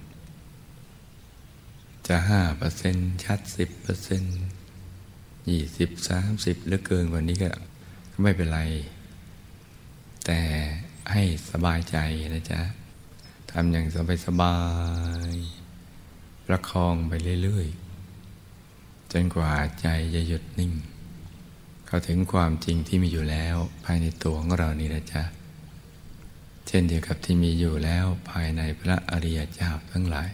[2.06, 4.38] จะห้าเปอร์เซ็นต์ชัดสิบเปอร์เซ็นต์
[5.50, 7.50] ยี่สิบสามสิบหรือเกินกว่านี้ก็
[8.22, 8.60] ไม่เป็นไร
[10.26, 10.40] แต่
[11.12, 11.96] ให้สบายใจ
[12.34, 12.60] นะจ๊ะ
[13.50, 14.56] ทำอย่างสบายสบา
[15.30, 15.34] ย
[16.46, 20.72] ประคองไปเรื่อยๆ จนกว่าใจจะหยุดนิ่ง
[21.94, 25.22] เข้าถึงความจริงที่มีอยู่แล้วภายในตัวของเรานี่นะจ๊ะ
[26.66, 30.28] เช่นเดียวกับที่มีอยู่แล้วภายในพระอริยเจ้าทั้งหลาย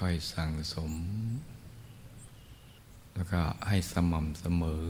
[0.00, 0.92] ค่อยๆสั่งสม
[3.14, 4.86] แล้วก็ให้สม่ำเสมอ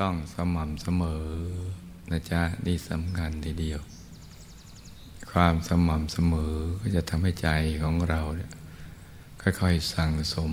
[0.00, 1.24] ต้องสม่ำเสมอ
[2.10, 3.80] นะจ๊ะนี่สำคัญทีเดียว
[5.32, 7.48] ความสม่ำเสมอก็จะทำให้ใจ
[7.82, 8.50] ของเราเนี่ย
[9.42, 10.52] ค่อยๆสั่งสม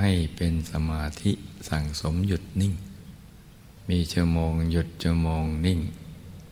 [0.00, 1.32] ให้เป็นสมาธิ
[1.68, 2.74] สั่งสมหยุดนิ่ง
[3.88, 5.80] มีชั่วโมงหยุดชั่วโมงนิ่ง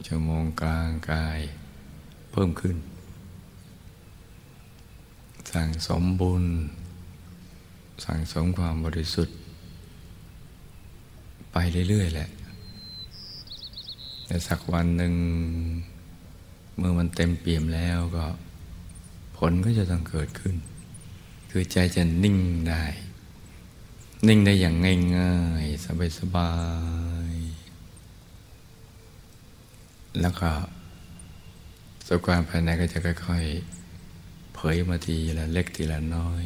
[0.06, 1.40] ชั่วโมงกลางกาย
[2.32, 2.76] เพิ่มขึ้น
[5.52, 6.44] สั่งสมบุญ
[8.04, 9.36] สั่งสมความบริสุทธิ์
[11.52, 11.56] ไป
[11.88, 12.28] เรื่อย ๆ แหละ
[14.26, 15.14] แต่สักวันหนึ่ง
[16.76, 18.26] เมื่อมันเต็มเปี่ยมแล้วก็
[19.36, 20.56] ผลก็จะต้องเกิดขึ้น
[21.50, 22.38] คือใจจะนิ่ง
[22.68, 22.84] ได้
[24.28, 24.74] นิ่งได้อย่าง
[25.16, 25.84] ง่ายๆ
[26.18, 26.52] สบา
[27.32, 30.50] ยๆแล้วก็
[32.06, 33.85] สุขความภายในก็จะค่อย ๆ
[34.56, 36.44] เผยมาทีละเล็กทีละน้อย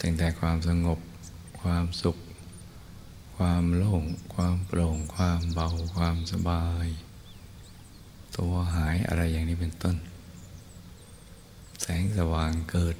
[0.00, 0.98] ตั้งแต่ความสงบ
[1.60, 2.16] ความสุข
[3.36, 4.04] ความโล่ง
[4.34, 6.86] ความโปร่ง ความเบา ความสบาย
[8.36, 9.96] ตัวหายอะไรอย่างนี้เป็นต้น
[11.80, 12.96] แสงสว่างเกิด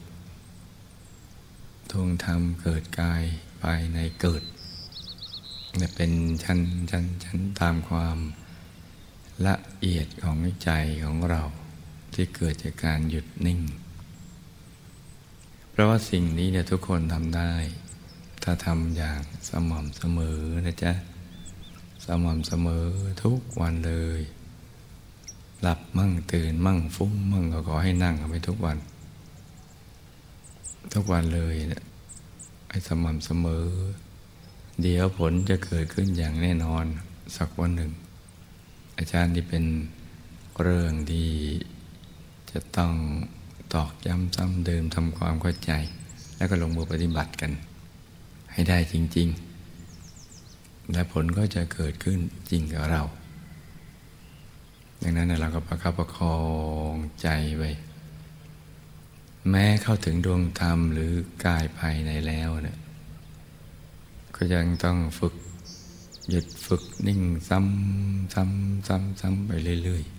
[1.91, 3.23] ดวงธรรมเกิดกาย
[3.63, 4.43] ภายในเกิด
[5.77, 8.19] เนี่ยเป็นชั้นชั้นชั้นตามความ
[9.47, 10.71] ละเอียดของใจ
[11.05, 11.43] ของเรา
[12.21, 13.61] ที่เกิดจากการหยุดนิ่ง
[15.71, 17.53] เพราะว่าสิ่งนี้เนี่ยทุกคนทำได้
[18.43, 20.93] ถ้าทำอย่างสม่ำเสมอนะจ๊ะ
[22.05, 22.87] สม่ำเสมอ
[23.25, 24.21] ทุกวันเลย
[25.62, 28.79] หลับมั่งตื่นมั่งฟุ้งมั่งก็ขอให้นั่งเอาไปทุกวัน
[30.95, 31.85] ทุกวันเลยเนี่ย
[32.71, 33.66] ให้สม่ำเสมอ
[34.83, 36.85] เดี๋ยวผลจะเกิดขึ้นอย่างแน่นอน
[37.37, 37.93] สักวันหนึ่ง
[38.99, 39.64] อาจารย์ที่เป็น
[40.61, 41.29] เรื่องที่
[42.51, 42.93] จะต้อง
[43.75, 45.73] ตอกย้ำซ้ำเดิมทำความเข้าใจ
[46.37, 47.53] แล้วก็ลงมือปฏิบัติกัน
[48.53, 49.29] ให้ได้จริง
[50.11, 52.19] ๆ และผลก็จะเกิดขึ้น
[52.51, 53.03] จริงกับเรา
[55.03, 56.39] ดังนั้นเราก็ประคับประคอ
[56.93, 57.29] งใจ
[57.59, 57.71] ไว้
[59.51, 61.13] แม้เข้าถึงดวงธรรมหรือ
[61.45, 62.79] กายภายในแล้วเนี่ย
[64.37, 65.35] ก็ยังต้องฝึก
[66.31, 69.51] หยุดฝึกนิ่งซ้ำซ้ำซ้ำซ้ำไป
[69.85, 70.18] เรื่อยๆ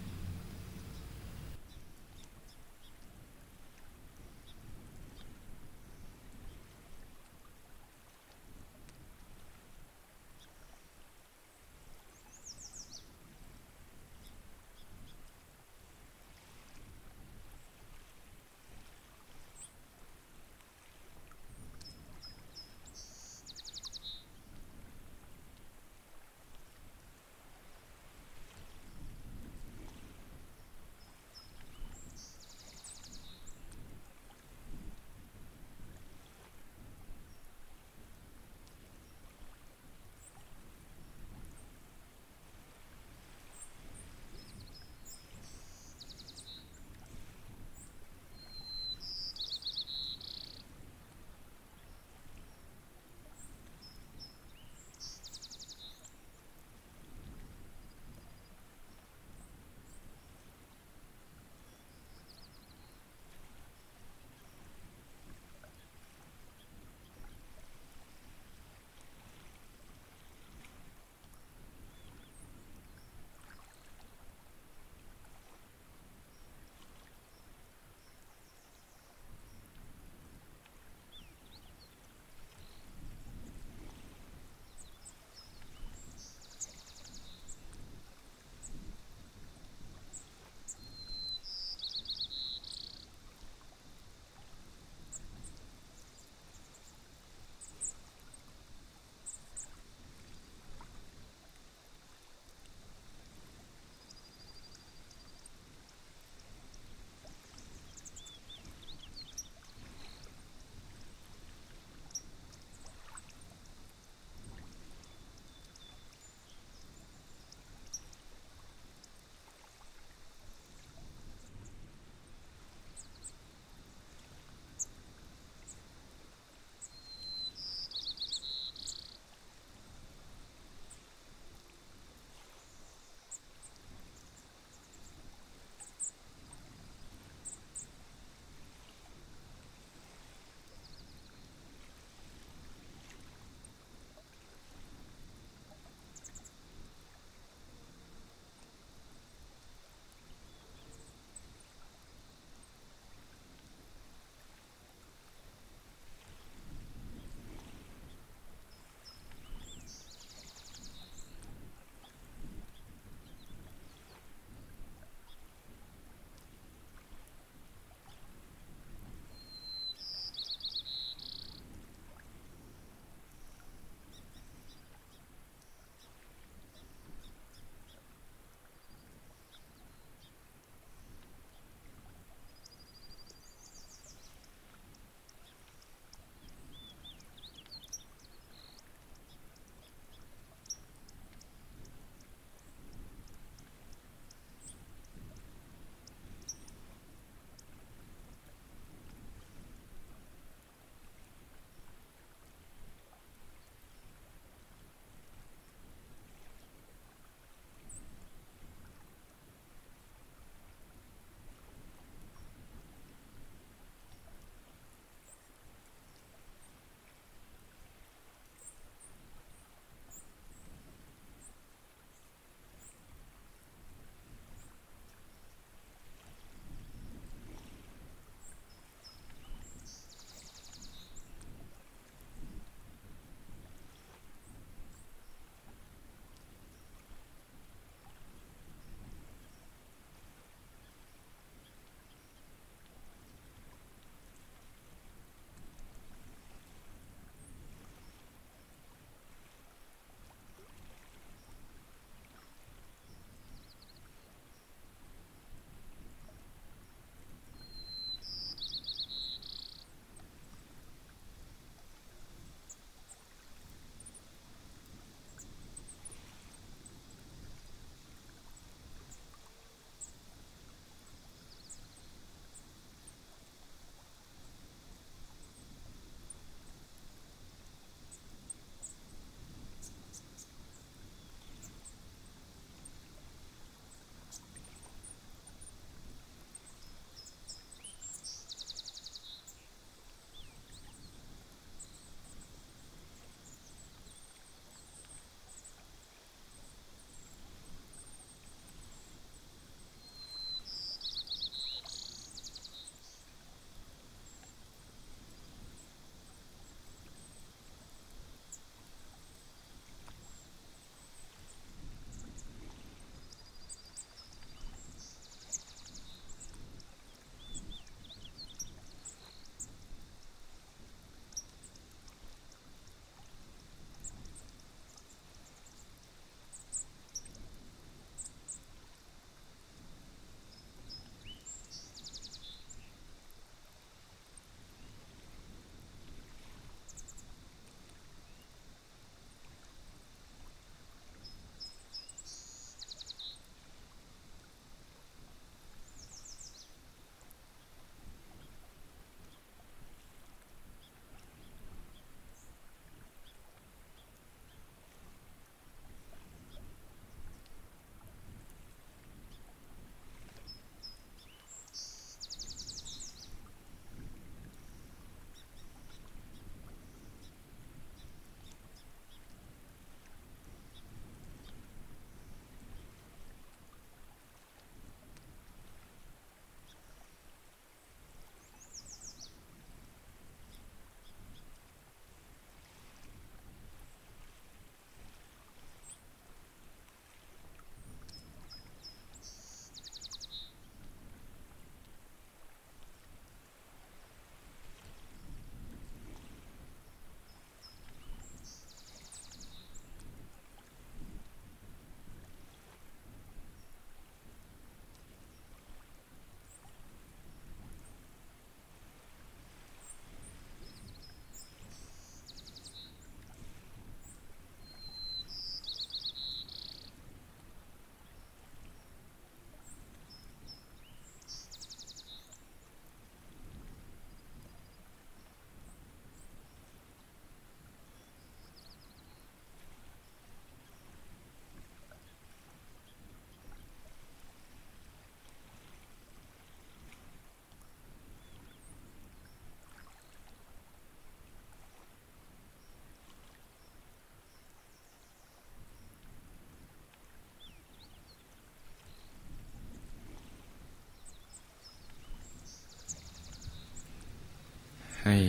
[455.10, 455.24] ให้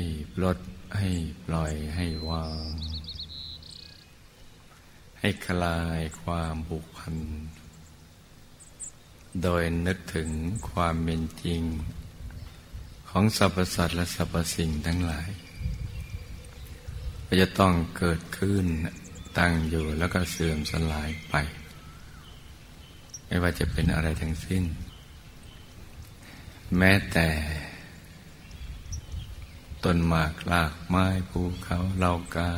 [0.44, 0.58] ลด
[0.98, 1.10] ให้
[1.46, 2.64] ปล่อยให้วาง
[5.20, 7.16] ให้คลายความผูกพัน
[9.42, 10.30] โดยนึกถึง
[10.70, 11.62] ความเป็นจริง
[13.08, 15.28] ของสรรพสัตว์และสรรพสิ่งทั้งหลาย
[17.40, 18.64] จะต้องเกิดขึ้น
[19.38, 21.34] ตั้งอยู่แล้วก็เสื่อมสลายไป
[23.26, 24.64] ไม่ว่าจะเป็นอะไรทั้งสิ้น
[26.78, 27.28] แม้แต่
[29.84, 32.50] ต้นหมากลากไม้ภูเขาเลากา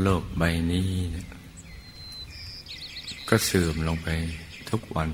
[0.00, 0.90] โลกใบนี้
[3.28, 4.08] ก็เสื่อมลงไป
[4.70, 5.10] ทุกวัน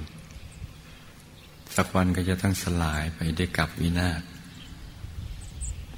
[1.76, 4.22] สักวันก็จะต้องสลายไปได้กับวินาศ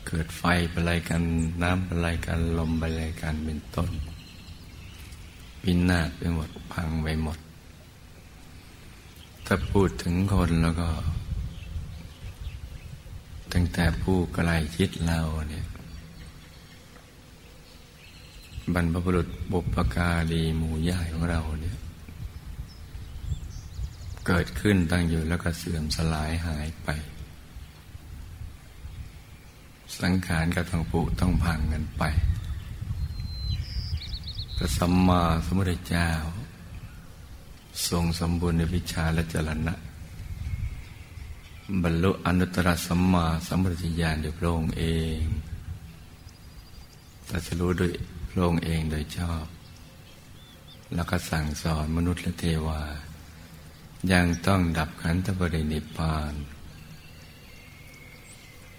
[0.07, 1.23] เกิดไฟไปอะไรกัน
[1.63, 3.91] น้ำไปอะไรกันลมไปอะไรกันเป็นต้น
[5.65, 7.39] วินาศไปหมดพังไปหมด
[9.47, 10.89] ถ้าพูดถึงคนแล้วก็
[13.53, 15.67] ตั้งแต่ผู้ใกล้ชิดเราเนี่ย
[18.75, 21.77] บรรพบุรุษบุปการีหมู่ย่ายของเราเนี่ย
[24.27, 26.89] เกิดขึ้นตั้งอยู่แล้วก็เสื่อมสลายหายไป
[30.01, 32.03] สังขารก็ต้องปุต้องพังกันไป
[34.57, 36.11] พระสัมมาสัมพุทธเจ้า
[37.89, 39.75] ทรงสมบูรณ์ในวิชาและจรณะ
[41.81, 44.85] บรรลุอนุตตรสัมมาสัมปวิญาณโดยพระองค์เอ
[45.19, 45.21] ง
[47.29, 47.91] ตรัสรู้โดย
[48.31, 49.47] พระองค์เองโดยชอบ
[50.95, 52.83] แล้วก็สั่งสอนมนุษย์และเทวา
[54.13, 56.33] ยังต้องดับขันธปรินิพาน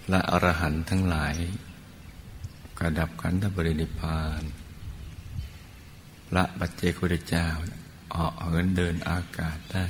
[0.08, 1.34] และอรหันต์ทั้งหลาย
[2.78, 4.42] ก็ดับขันธปรินิพาน
[6.28, 7.46] พระบัจเจกุฎเจ้า
[8.14, 9.86] ออกเหินเดินอากาศได้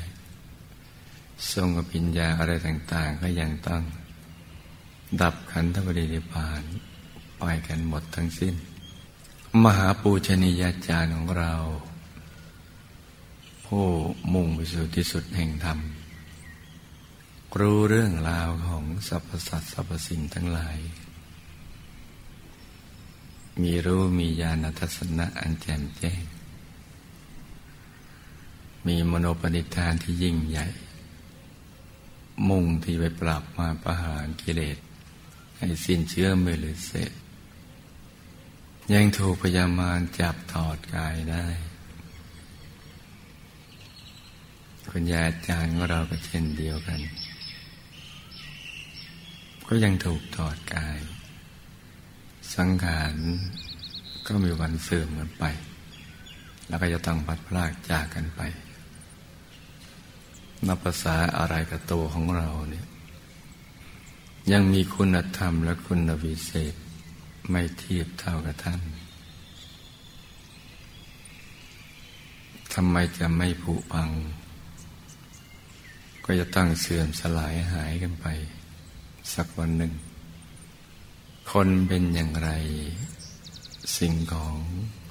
[1.53, 3.83] ทรงกับปิญญาอะไรต่าง ๆ ก็ยังต้อง
[5.21, 6.63] ดับขันธปรินิพาน
[7.39, 8.55] ไปกันหมดทั้งสิ้น
[9.65, 11.53] มหาปูชนียาจารย์ของเรา
[13.67, 13.87] ผู้
[14.33, 15.79] มุ่งไปสู่ที่สุดแห่งธรรม
[17.61, 20.79] รู้เรื่องราวของสรรพสัตว์สรรพสิ่งทั้งหลาย
[23.61, 26.23] มีรู้มีญาณทัศนะอันแจ่มแจ้ง
[28.87, 30.67] มีมโนปณิธานที่ยิ่งใหญ่
[32.49, 34.79] มุ่งที่ไปปรับมาประหารกิเลส
[35.59, 37.13] ให้สิ้นเชื้อไม่เหลือเศษ
[38.93, 41.47] ยังถูกพยามารจับถอดกายได้
[44.91, 47.01] คุณยาอาจารย์ของเราก็เช่นเดียวกัน
[49.69, 50.99] ก็ยังถูกถอดกาย
[52.57, 53.15] สังขาร
[54.27, 55.45] ก็มีวันเสื่อมกันไป
[56.69, 58.41] แล้วก็จะต้องพัดพลากจากกันไป
[60.69, 62.87] นับภาษาอะไรกับตัวของเราเนี่ย
[64.53, 66.75] ยังมีคุณธรรมและคุณวิเศษ
[67.51, 68.81] ไม่เทียบเท่ากับท่าน
[72.75, 74.11] ทำไมจะไม่ผุพัง
[76.25, 78.27] ก็จะตั้งเสื่อมสลายหายกันไป
[79.35, 79.93] สักวันหนึ่ง
[81.53, 82.51] คนเป็นอย่างไร
[83.97, 84.57] สิ่งของ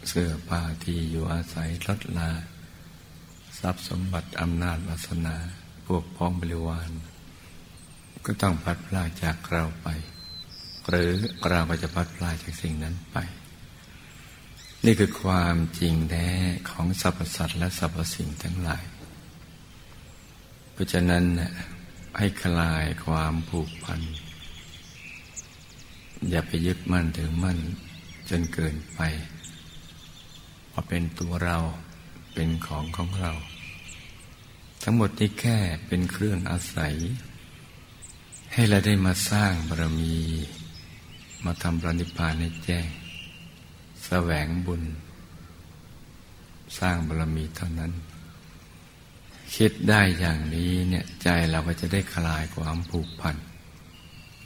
[0.07, 2.31] เสื้อผ้าที่อยู่อาศัยลดลา
[3.63, 5.35] ทรัพย์สมบัติอำนาจวาสนา
[5.87, 6.91] พวกพ้องบริวาร
[8.25, 9.87] ก็ต้องพัดพลาจากเราไป
[10.89, 11.11] หรือ
[11.49, 13.17] เราก็จะพัดพลาจากสิ่งนั้นไป
[14.85, 16.27] นี่คือความจริงแท้
[16.69, 18.83] ของสรรพสัตว์และสรรพสิ่งทั้งหลาย
[20.71, 21.23] เพราะฉะนั้น
[22.17, 24.01] ให้คลายความผูกพัน
[26.29, 27.57] อย่าไปยึดมั่นถือมั่น
[28.29, 28.99] จนเกินไป
[30.71, 31.57] ว่าเป็นตัวเรา
[32.33, 33.33] เป็นของของเรา
[34.83, 35.57] ทั้งหมดนี้แค่
[35.87, 36.95] เป็นเครื่องอาศัย
[38.53, 40.15] ให้เราได้มาสร้างบารมี
[41.45, 42.87] มาทำปริพานให้แจ้ง
[44.05, 44.83] แสวงบุญ
[46.79, 47.91] สร้างบารมีเท่านั้น
[49.55, 53.35] คิดได้อย่างนี้เนี่ยใจเราก็จะได้คลายความผูกพัน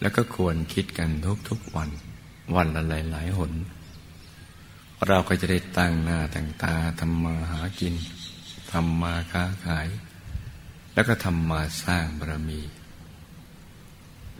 [0.01, 1.09] แล้วก็ควรคิดกัน
[1.49, 1.89] ทุกๆวัน
[2.55, 3.51] วันละหลายๆหน
[5.07, 7.93] เราก็จะได้ตั้งหน้าตั้งตาทำมาหากิน
[8.71, 9.87] ทำมาค้าขาย
[10.97, 12.61] แล้วก็ทำมาสร้างบารมี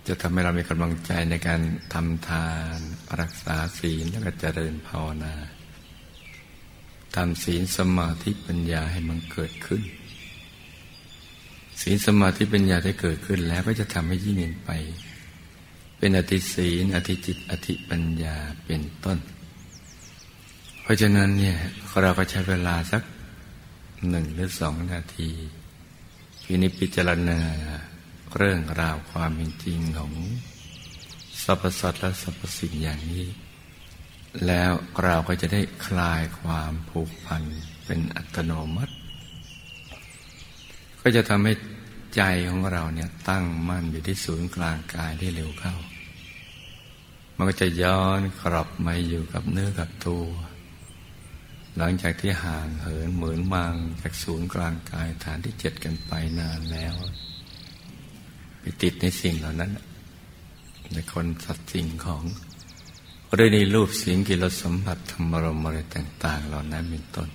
[0.08, 1.62] จะทำให้เรามีกำลังใจในการ
[1.94, 2.78] ทำทาน
[3.20, 5.36] รักษาศีลแล้วก็เจริญภาวนา
[7.16, 9.82] ทำศีลสมาธิปัญญาให้มันเกิดขึ้น
[11.82, 14.72] ศีลสมาธิปัญญาที่เกิดขึ้นแล้วก็จะทำให้ยิ่งเงินไป
[15.98, 18.36] เป็นอธิศีลอธิจิตอธิปัญญา
[18.66, 19.18] เป็นต้น
[20.82, 21.58] เพราะฉะนั้นเนี่ย
[22.02, 23.04] เราก็ใช้เวลาสัก
[24.10, 25.32] หนึ่งหรือสองนาที
[26.50, 27.40] พินิจพิจารณา
[28.36, 30.14] เรื่องราวความเป็นจริงของ
[31.52, 33.28] รรพสัตว์และสรรพสิ่งอย่างนี้
[34.48, 34.72] แล้ว
[35.04, 37.44] เราก็จะได้คลายความผูกพัน
[37.86, 38.94] เป็นอัตโนมัติ
[41.02, 41.54] ก็จะทำให้
[42.16, 45.76] ใจของเราเนี่ยตั้งมั่นอยู่ที่ศูนย์กลางกายได้เร็วเข้า
[47.36, 50.26] มันก็จะย้อนกลับมาอยู่กับเนื้อกับตัว
[51.78, 56.96] หลังจากที่ห่างเหินเหมือนมังจากศูนย์กลางกายฐานที่เจ็ดกันไปนานแล้ว
[58.60, 59.72] ไปติดในสิ่งเหล่านั้น
[60.94, 62.24] ในคนสัตว์สิ่งของ
[63.34, 67.30] หรือในรูปเสียงกิรสัมผัสธรรมรมอะไรต่าง ๆ เหล่านั้นเป็นต้น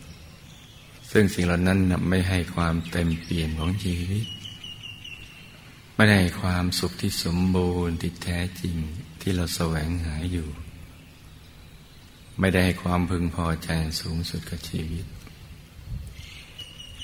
[1.10, 1.78] ซึ่งสิ่งเหล่านั้น
[2.08, 4.26] ไม่ให้ความเต็มเปี่ยนของชีวิต
[5.94, 8.76] ไม่ได้ความสุขที่สมบูรณ์ที่แท้จริง
[9.20, 10.48] ที่เราแสวงหาอยู่
[12.40, 13.70] ไม่ได้ให้ความพึงพอใจ
[14.00, 15.06] สูงสุดกับชีวิต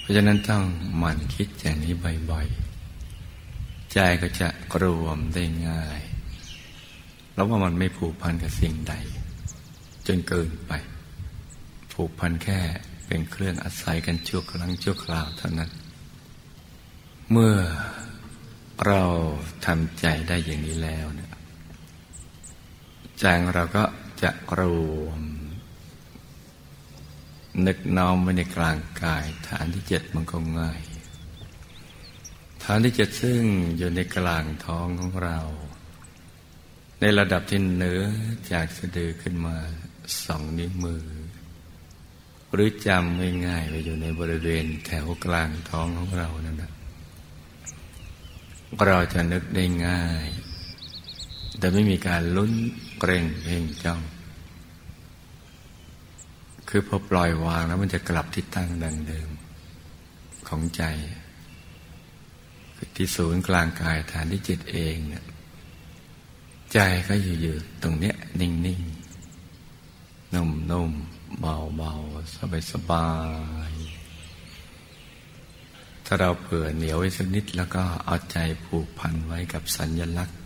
[0.01, 0.65] เพราะฉะนั้นต้อง
[0.99, 1.95] หมั่นคิดอย่างนี้
[2.31, 4.49] บ่อยๆ ใจก็จะ
[4.83, 6.01] รวมได้ง่าย
[7.35, 8.95] แล้วว่ามันไม่ผูกพันกับสิ่งใด
[10.07, 10.73] จนเกินไป
[11.93, 12.61] ผูกพันแค่
[13.07, 15.71] เป็นเครื่องอาศัยกันชั่วครั้งชั่วคราวเท่านั้น
[17.31, 17.57] เมื่อ
[18.87, 19.03] เรา
[19.67, 21.33] ทำใจได้อย่างนี้แล้วเนี่ย
[23.21, 23.85] ใจของเราก็
[24.23, 24.61] จะร
[25.03, 25.23] วม
[27.67, 30.81] นึกน้อมไว้ในกลางกาย ฐานที่เจ็ดมันก็ง่าย
[32.65, 33.43] ฐานที่เจ็ดซึ่ง
[33.79, 35.39] อยู่ในกลางท้องของเรา
[37.01, 38.03] ในระดับที่เหนือ
[38.53, 39.57] จากสะดือขึ้นมา
[40.25, 41.05] สองนิ้วมือ
[42.53, 46.73] หรือจำง่ายๆไปอยู่ในบริเวณแถวกลางท้องของเรานั่นแหละ
[48.87, 50.27] เราจะนึกได้ง่าย
[51.59, 52.53] แต่ไม่มีการลุ้น
[53.01, 54.01] เกรงเพ่งจ้อง
[56.69, 59.29] คือพอปล่อยวางแล้วมันจะกลับที่ตั้งดังเดิม
[60.49, 60.83] ของใจ
[62.77, 65.25] คือที่ศูนย์กลางกายฐานที่จิตเองเนี่ย
[66.73, 66.79] ใจ
[67.09, 73.09] ก็อยู่ๆตรงเนี้ย นิ่งๆ นุ่มๆ เบาๆ สบา
[73.71, 73.79] ยๆ
[76.07, 80.39] ถ้าเราเผื่อเหนียวไว้สักนิดแล้วก็เอาใจผูกพันไว้กับสัญญลักษณ์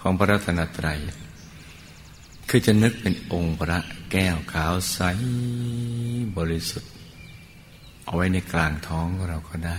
[0.00, 0.98] ของพระรัตนตรัย
[2.52, 3.78] คือจะนึกเป็นองค์พระ
[4.12, 5.00] แก้วขาวใส
[6.36, 6.92] บริสุทธิ์
[8.04, 9.78] เอาไว้ในกลางท้องของเราก็ได้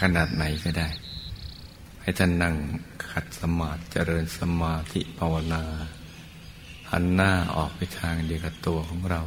[0.00, 0.88] ขนาดไหนก็ได้
[2.00, 2.54] ให้ท่านนั่ง
[3.10, 5.62] ขัดสมาธิเจริญสมาธิภาวนา
[6.90, 9.20] หันหน้าออกไปทางเดียวกับตัวของเรา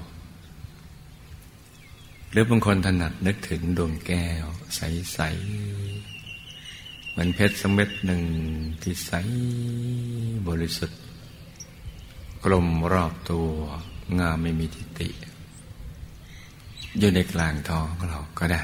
[2.31, 5.19] หรือบางคนถนัดนึกถึงดวงแก้ว ใส
[5.95, 8.23] ๆ เหมือนเพชรสมเม็ดหนึ่ง
[8.81, 9.11] ที่ใส
[10.49, 11.01] บริสุทธิ์
[12.43, 13.49] กลมรอบตัว
[14.19, 15.09] งามไม่มีทิฏฐิ
[16.99, 18.63] อยู่ในกลางท้องของเราก็ได้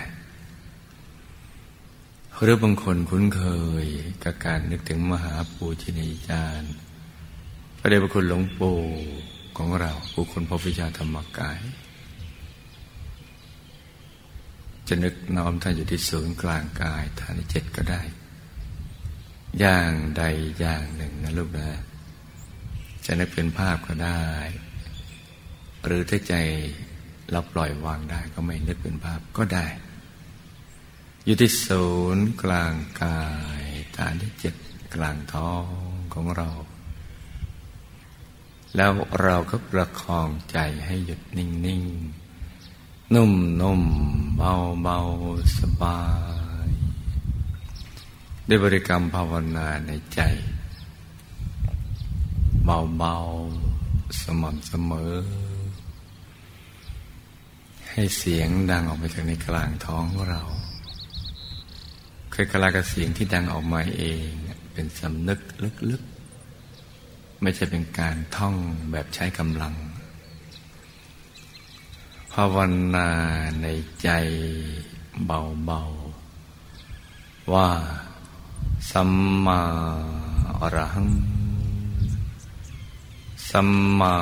[2.42, 3.44] หรือบางคนคุ้นเค
[3.84, 3.86] ย
[4.24, 6.74] กับการนึกถึงมหาปูชินีจารย์
[7.78, 8.80] พระเดชพระคุณหลวงปู่
[9.58, 11.60] ของเราผู้คนพระวิชาธรรมกาย
[14.88, 18.02] จะนึกน้อมท่านอยู่ที่ศูนย์กลางกายฐานเจ็ดก็ได้
[19.60, 20.24] อย่างใด
[20.60, 21.70] อย่างหนึ่งนะลูกนะ
[23.08, 24.24] จะนึกเป็นภาพก็ได้
[25.86, 26.36] หรือถ้าใจ
[27.32, 29.68] เราปล่อยวางได้ก็ไม่นึกเป็นภาพก็ได้
[31.26, 31.86] อยู่ที่ศู
[32.16, 33.22] นย์กลางกา
[33.62, 33.64] ย
[33.98, 34.56] ฐานที่เจ็ด
[34.96, 35.66] กลางท้อง
[36.14, 36.50] ของเรา
[38.76, 43.84] แล้วเราก็ประคองใจให้หยุดนิ่งๆ นุ่มนุ่ม
[44.38, 45.00] เบาเบา
[45.60, 46.02] สบา
[46.68, 46.70] ย
[48.46, 50.22] ได้บริกรรมภาวนาในใจ
[52.70, 53.16] เบาเบา
[54.22, 55.14] สม่ำเสมอ
[57.92, 60.44] ให้เสียงดังออกไปจากในกลางท้องของเรา
[62.32, 64.30] เคยกลากับเสียงที่ดังออกมาเอง
[64.74, 65.40] เป็นสำนึก
[65.90, 68.56] ลึกๆ ไม่ใช่เป็นการท่อง
[68.92, 69.74] แบบใช้กำลัง
[72.34, 72.58] ภาว
[72.96, 73.10] นา
[73.62, 73.68] ใน
[74.02, 74.10] ใจ
[75.26, 77.70] เบาๆ ว่า
[78.92, 79.12] สัม
[79.46, 79.62] มา
[80.60, 81.10] อรหัง
[83.52, 83.70] สัม
[84.00, 84.16] มา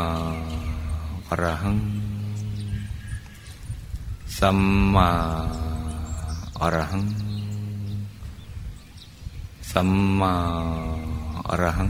[1.28, 1.78] อรหัง
[4.38, 4.60] สัม
[4.96, 5.10] มา
[6.60, 7.06] อรหัง
[9.72, 9.90] สัม
[10.20, 10.34] มา
[11.50, 11.90] อรหัง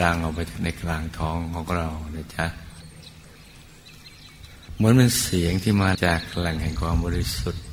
[0.00, 2.46] ดังออกไปในกลางท้องของเรานะจ๊ะ
[4.76, 7.64] เหมือนเป็นเสียงที่มาจากแหล่งแห่งความบริสุทธิ์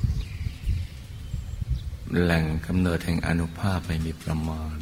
[2.22, 4.78] แหล่งกำเนิดแห่งอนุภาพไม่มีประมาณ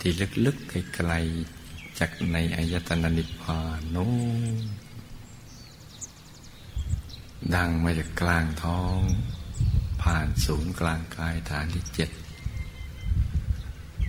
[0.00, 0.12] ที่
[0.44, 1.59] ลึกๆไกลๆ
[2.00, 4.08] จากในอายตนะนิพพานโน้
[7.54, 8.98] ดังมาจากกลางท้อง
[10.02, 12.10] ผ่านศูนย์กลางกายฐานที่เจ็ด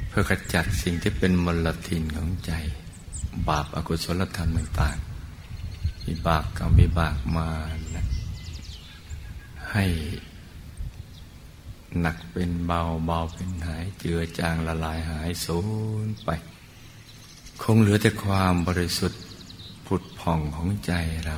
[0.08, 2.52] เพื่อขจัดสิ่งที่เป็นมลทินของใจ
[3.48, 7.50] บาปอากุศลธรรมต่างๆวิบากกรรมวิบากมา
[7.96, 8.06] นะ
[9.72, 9.86] ให้
[12.00, 15.60] หนักเป็นเบาเบาเป็นหายเจือจางละลายหายสู
[16.06, 16.30] ญไป
[17.66, 19.22] คงเหลือแต่ความบริสุทธิ์
[19.86, 20.94] ผุดผ่องของใจ
[21.26, 21.38] เรา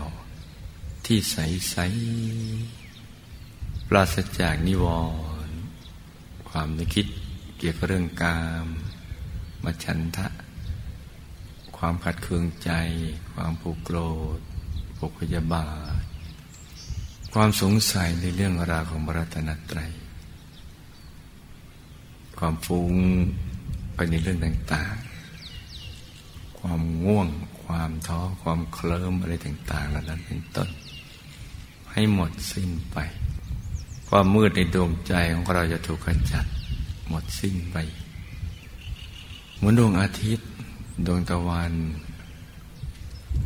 [1.06, 1.38] ที่ใส
[1.70, 1.78] ใส
[3.88, 4.86] ปราศจากนิว
[5.48, 5.58] รณ์
[6.50, 7.08] ความนึกคิด
[7.58, 8.68] เกี่ยวกับเรื่องกาม
[9.64, 10.28] มาชันทะ
[11.78, 12.72] ความขัดเคืองใจ
[13.34, 13.98] ความผูกโกร
[14.38, 14.40] ธ
[14.98, 15.70] ผูกพยาบา
[16.00, 16.04] ท
[17.34, 19.92] ความสงสัยในเรื่องราวของบรัตนตรัย
[22.40, 22.94] ความฟุ้ง
[23.96, 25.13] ไปในเรื่องต่างๆ
[26.66, 27.30] ความง่วง
[27.64, 30.70] ความท้อความเคลิ้มอะไรต่างๆเหล่านั้นเป็นต้น
[31.92, 32.98] ให้หมดสิ้นไป
[34.10, 36.46] ความมืดในดวงใจของเราจะถูกขจัด
[37.10, 37.78] หมดสิ้นไป
[39.56, 40.50] เหมือนดวงอาทิตย์
[41.06, 41.74] ดวงตะวัน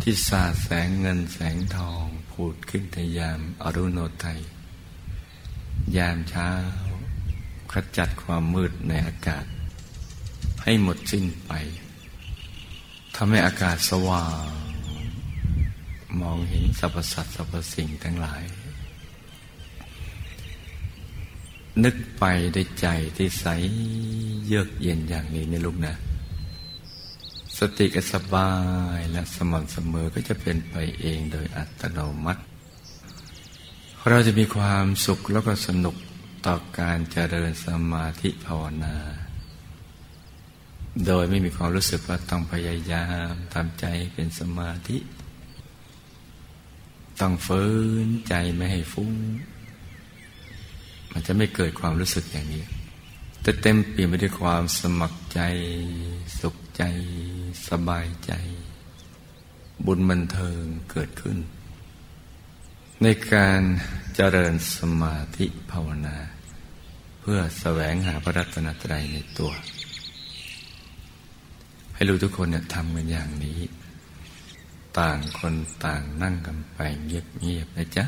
[0.01, 4.39] ที่สาดแสงเงินแสงทอง ผุดขึ้นในยามอรุณโนไทย
[5.95, 6.49] ยามเช้า
[7.71, 9.45] ขจัดความมืดในอากาศ
[10.63, 11.51] ให้หมดสิ้นไป
[13.19, 14.45] ทำให้อากาศสว่าง
[16.21, 18.43] มองเห็นสรรพสัตว์สรรพสิ่งทั้งหลาย
[21.83, 22.23] นึกไป
[22.53, 22.87] ได้ใจ
[23.17, 23.45] ที่ใส
[24.45, 25.95] เยือกเย็นอย่างนี้ในลูกนะ
[27.57, 28.51] สติก็สบา
[28.97, 32.41] ยและสม่ำเสมอก็จะเป็นไปเองโดยอัตโนมัติ
[34.09, 35.95] เราจะมีความสุขแล้วก็สนุก
[36.45, 38.95] ต่อการเจริญสมาธิภาวนา
[41.05, 44.97] โดยไม่มีความรู้สึกว่าต้องพยายามทำใจเป็นสมาธิ
[47.19, 47.63] ต้องฝื
[48.05, 49.13] นใจไม่ให้ฟุ้ง
[51.11, 52.63] มันจะไม่เกิดความรู้สึกอย่างนี้
[53.41, 55.41] แต่เต็มเปลี่ยนไปด้วยความสมัครใจ
[56.39, 56.83] สุขใจ
[57.69, 58.33] สบายใจ
[59.85, 60.61] บุญบันเทิง
[60.91, 61.37] เกิดขึ้น
[63.03, 63.61] ในการ
[64.15, 66.17] เจริญสมาธิภาวนา
[67.21, 69.51] เพื่อแสวงหาพระรัตนตรัยในตัว
[71.97, 73.59] ให้รู้ทุกคนเนี่ยทำกันอย่างนี้
[74.99, 75.53] ต่างคน
[75.85, 78.03] ต่างนั่งกันไปเงียบๆนะจ๊ะ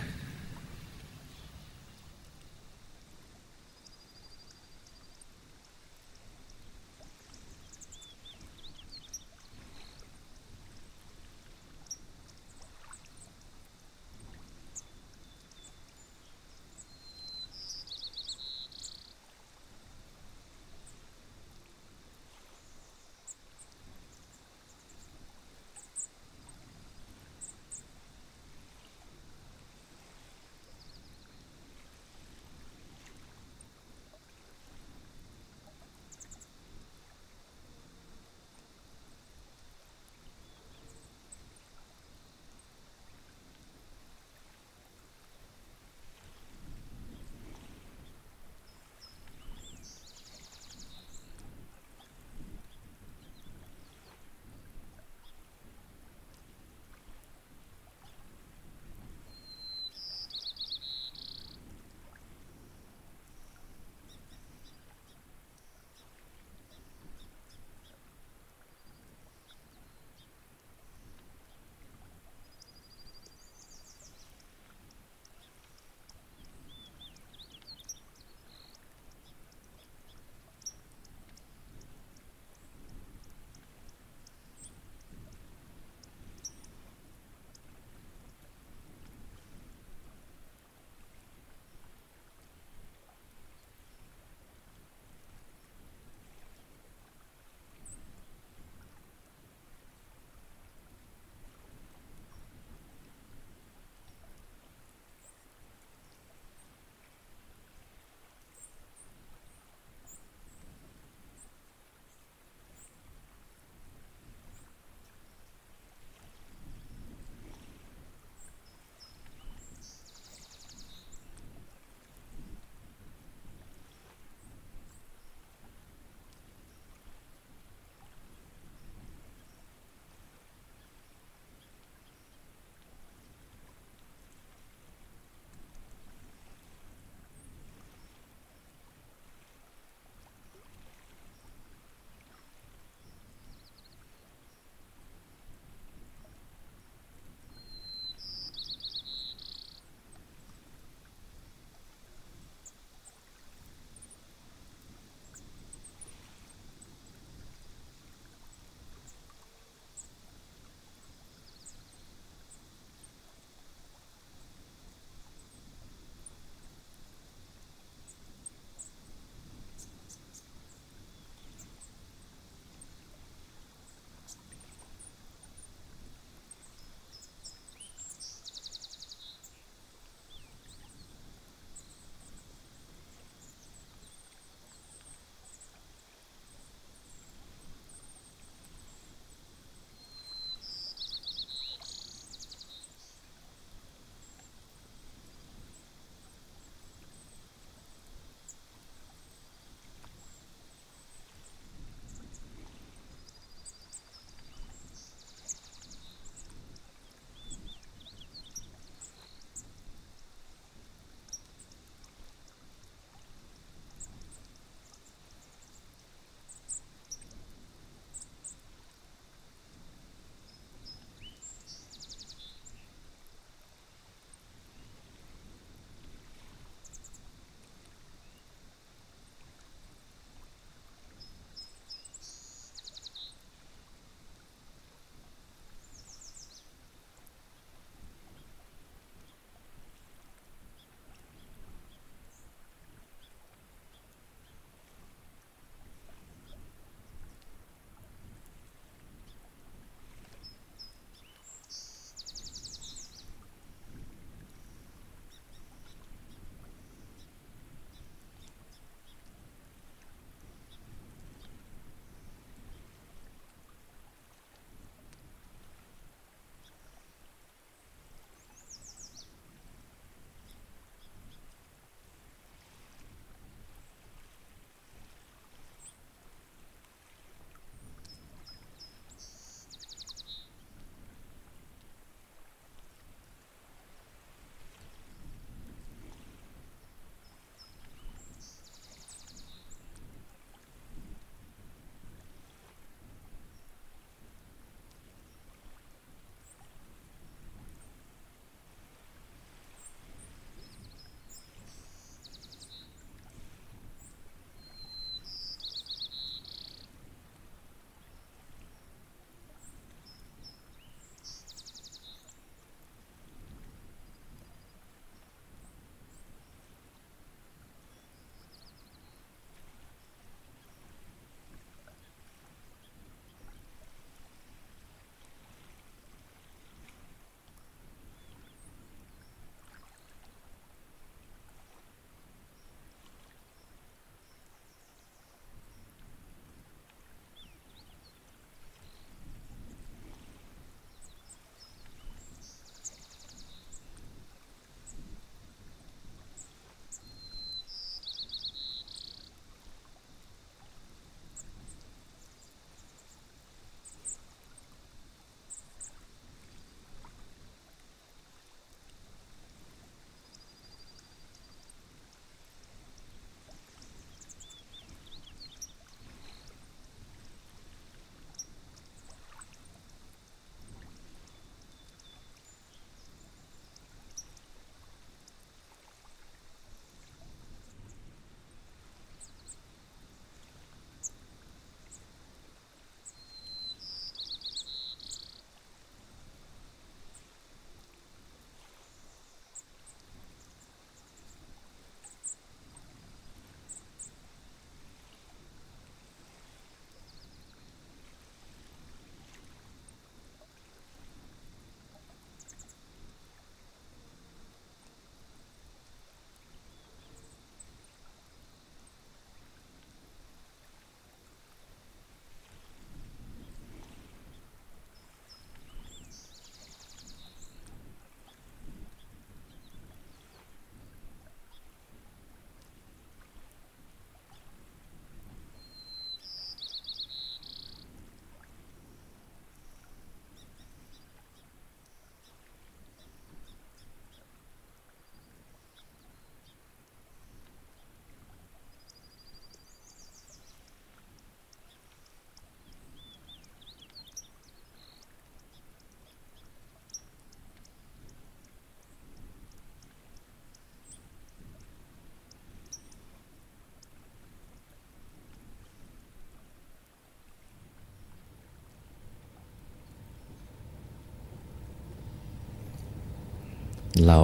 [464.08, 464.20] เรา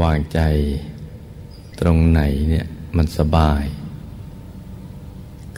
[0.00, 0.40] วางใจ
[1.80, 2.20] ตรงไหน
[2.50, 2.66] เนี่ย
[2.96, 3.62] มันสบาย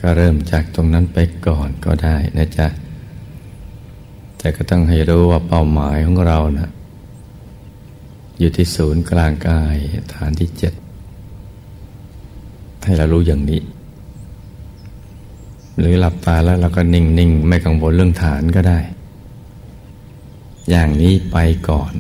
[0.01, 2.69] ก็เริ่มจากตรงนั้นไปก่อนก็ได้นะจ๊ะ
[4.39, 6.70] แต่ก็ต้องให้รู้ว่าเป้าหมายของเรานะ่ะ
[8.39, 9.77] อยู่ที่ศูนย์กลางกาย
[10.15, 10.74] ฐานที่เจ็ด
[12.85, 13.62] ให้เรารู้อย่างนี้
[15.78, 18.78] หรือหลับตาแล้วเราก็นิ่ง ๆ ไม่กังวลเรื่องฐานก็ได้
[20.70, 21.36] อย่างนี้ไป
[21.69, 21.93] ก่อน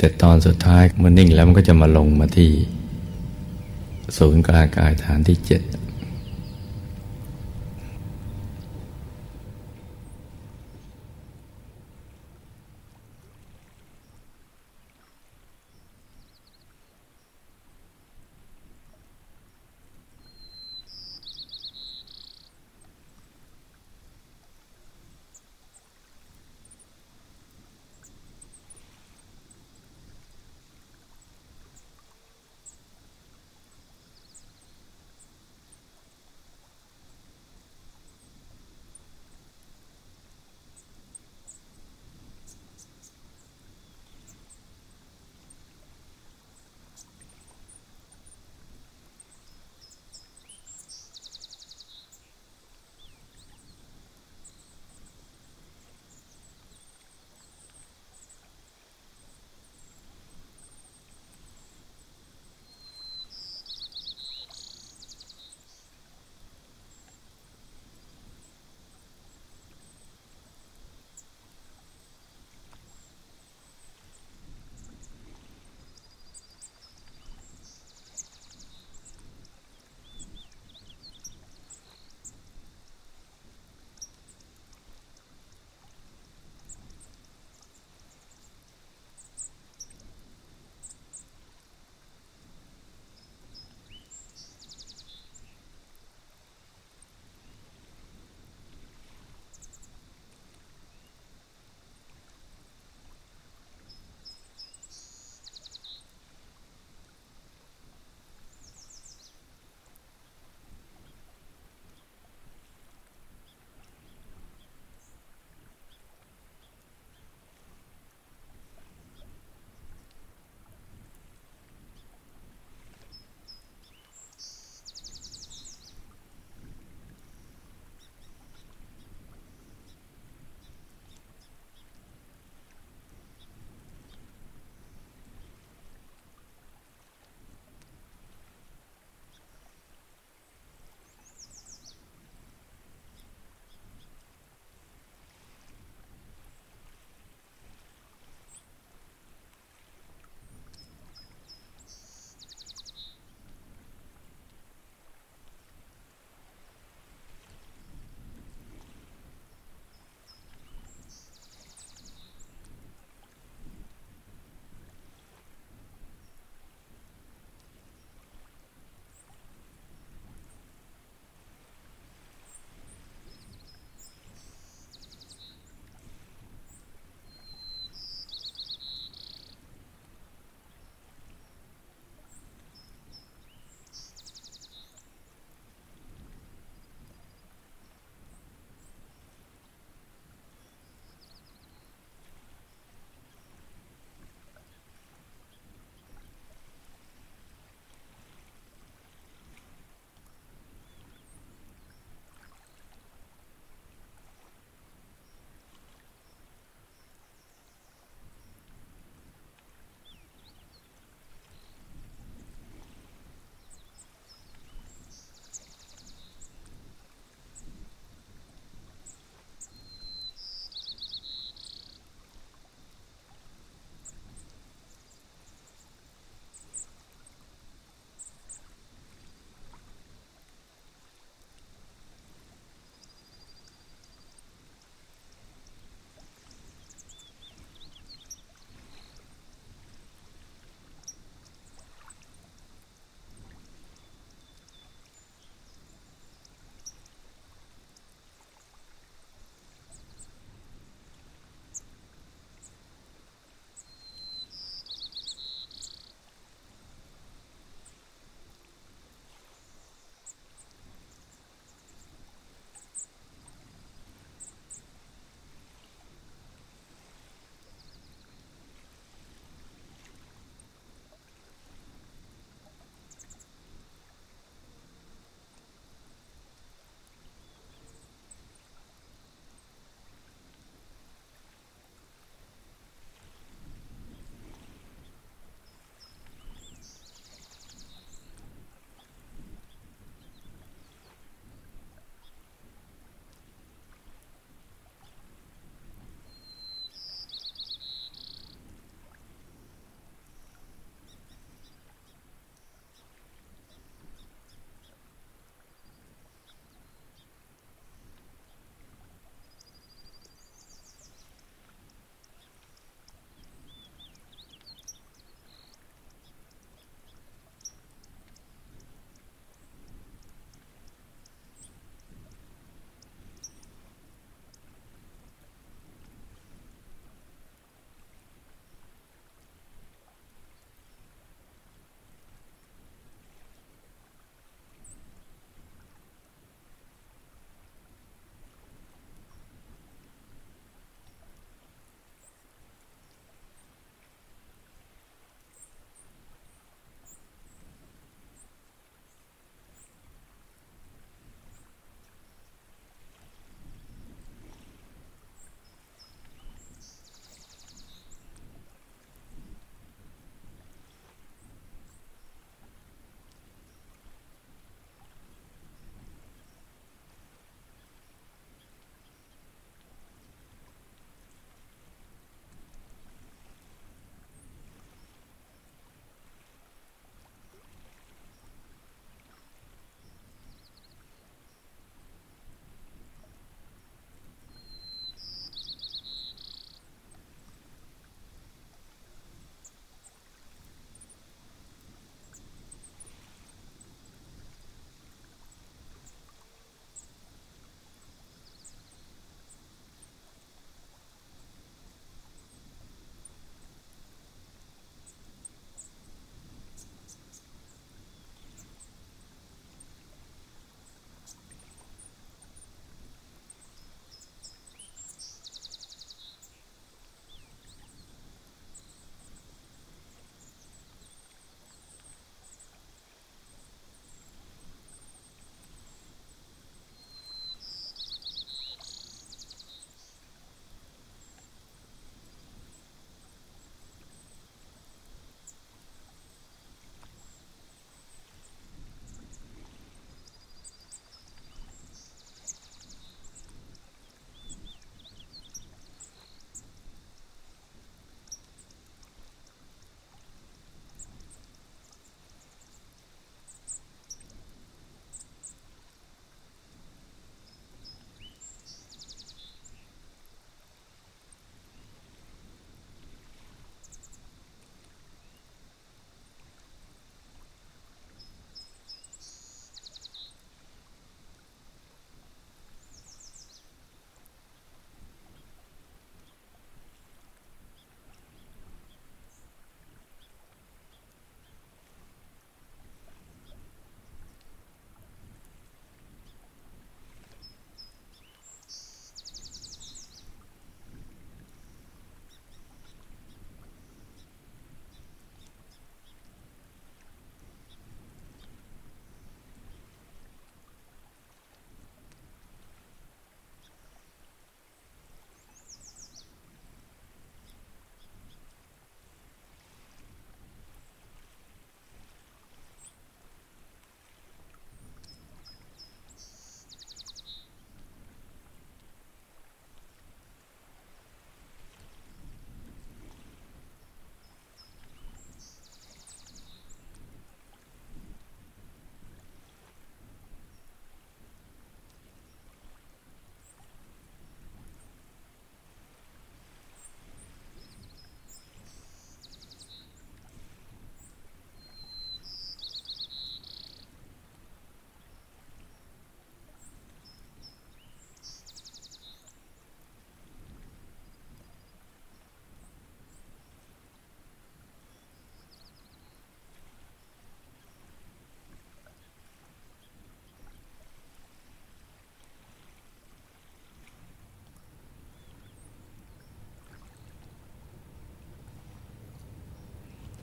[0.00, 2.50] แต่ตอนสุดท้ายมันนิ่งแล้วมันก็จะมาลงมาที่
[4.16, 5.62] ศูนย์กลางกายฐานที่เจ็ด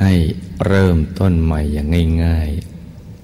[0.00, 0.12] ให้
[0.66, 2.50] เริ่มต้นใหม่อย่างง่าย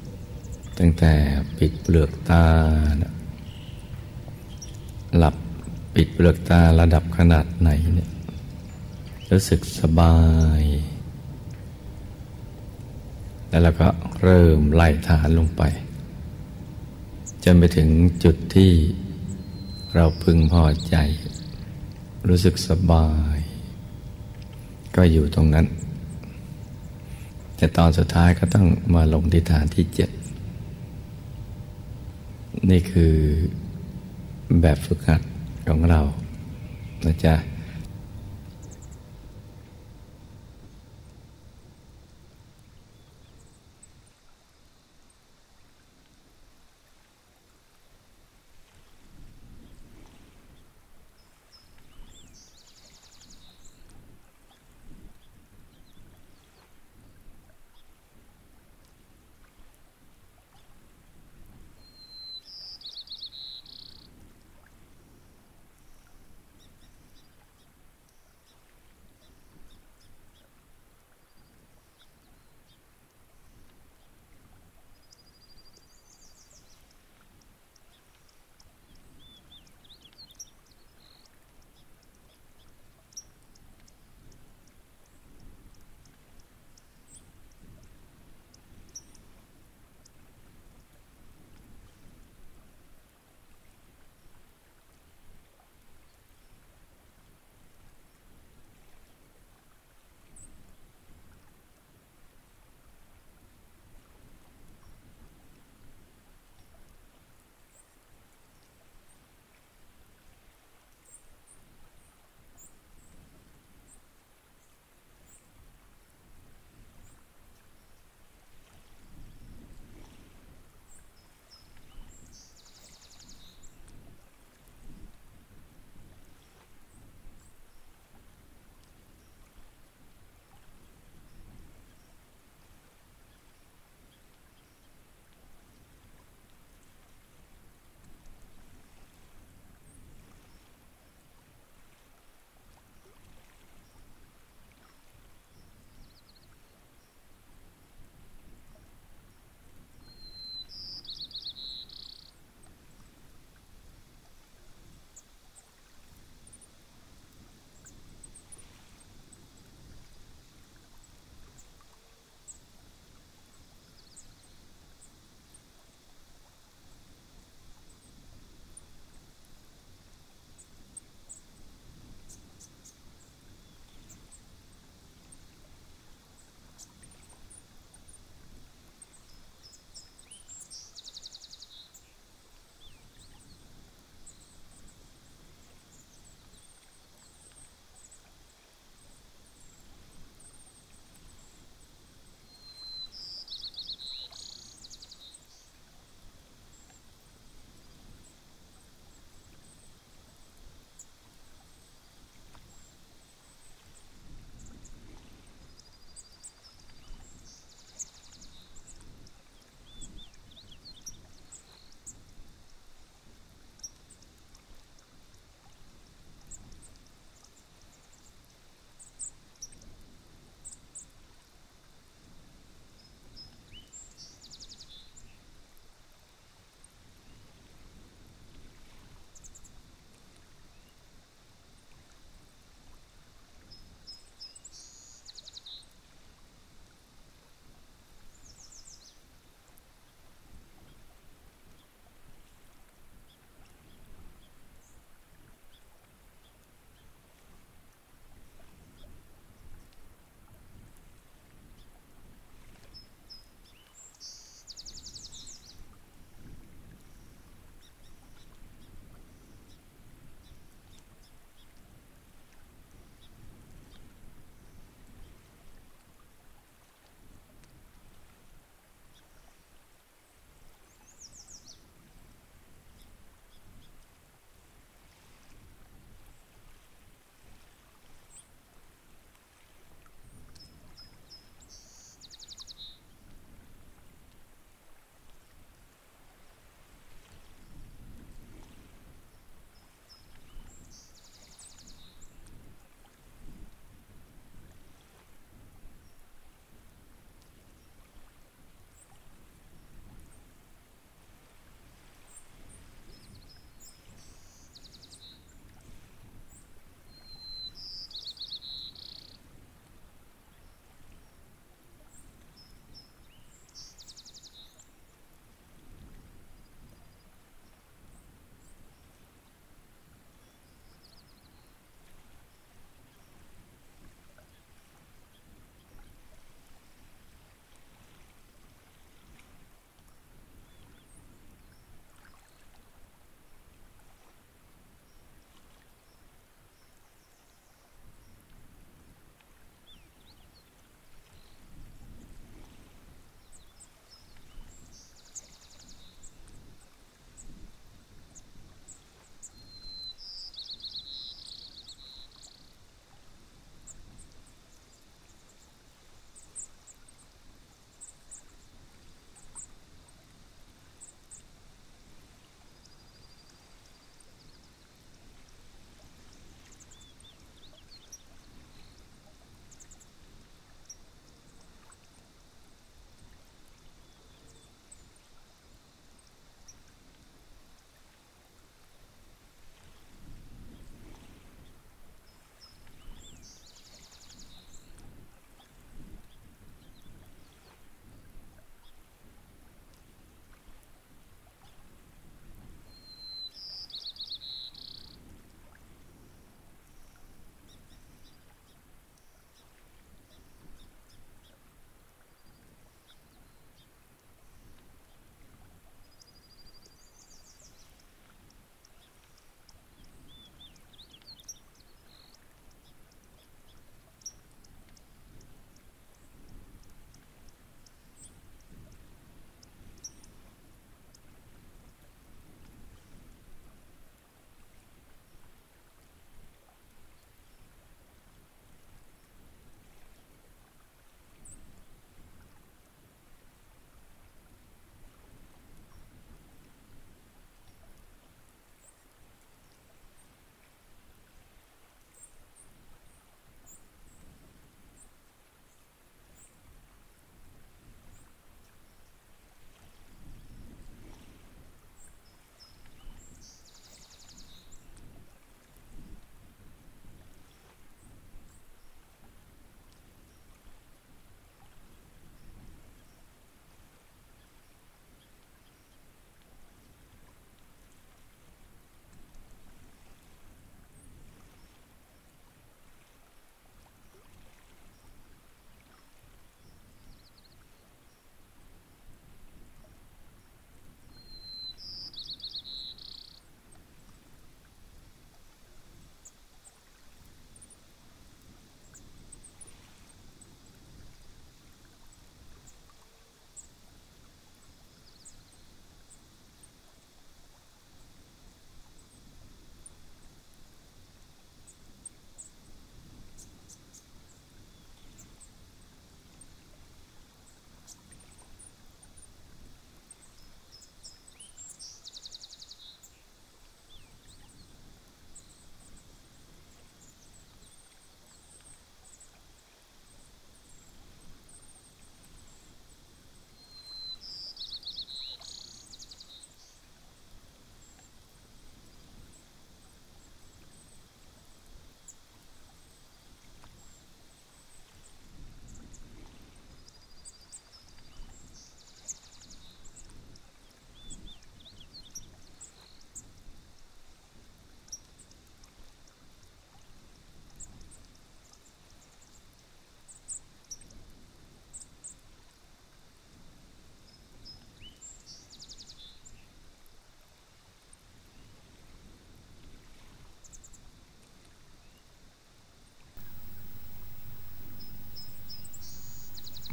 [0.02, 1.12] ๆ ตั้งแต่
[1.58, 2.46] ปิดเปลือกตา
[5.16, 5.34] หลับ
[5.94, 8.10] ปิดเปลือกตาระดับขนาดไหนเนี่ย
[9.30, 10.16] รู้สึกสบา
[10.60, 10.62] ย
[13.48, 13.88] แล้วเราก็
[14.22, 15.62] เริ่มไล่ฐานลงไป
[17.44, 17.88] จนไปถึง
[18.24, 18.72] จุดที่
[19.94, 20.96] เราพึงพอใจ
[22.28, 23.38] รู้สึกสบาย
[24.96, 25.66] ก็อยู่ตรงนั้น
[27.64, 30.10] แต่ตอนสุดท้ายก็ต้องมาลงที่ฐานที่เจ็ด
[32.70, 33.14] นี่คือ
[34.60, 35.22] แบบฝึกหัด
[35.68, 36.00] ของเรา
[37.06, 37.34] นะจ๊ะ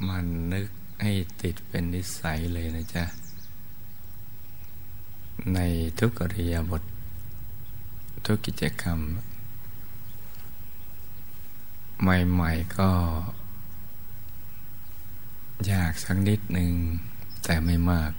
[0.07, 0.68] มันนึก
[1.02, 1.11] ให้
[1.41, 3.06] ติดเป็นนิสัยเลยนะจ๊ะ
[5.53, 5.60] ใน
[5.99, 6.84] ทุกอริยบท
[8.26, 8.99] ทุกกิจกรรม
[12.02, 12.90] ใหม่ ๆ ก็
[15.72, 16.72] ยากสักนิดหนึ่ง
[17.44, 18.11] แต่ไม่มาก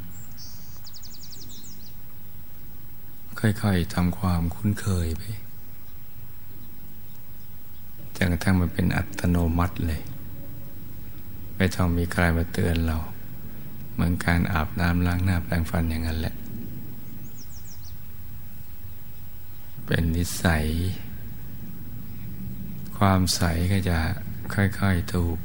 [3.39, 5.23] ค่อย ๆทำความคุ้นเคยไป
[8.17, 10.03] จนกระทั่งมันเป็นอัตโนมัติเลย
[11.63, 12.99] ไม่ต้องมีใครมาเตือนเรา
[13.93, 16.35] เหมือนการอาบน้ำล้างหน้าแปรงฟันอย่างนั้นแหละ
[19.85, 20.67] เป็นนิสัย
[22.99, 23.41] ความใส
[23.73, 23.99] ก็จะ
[24.55, 25.39] ค่อยๆถูก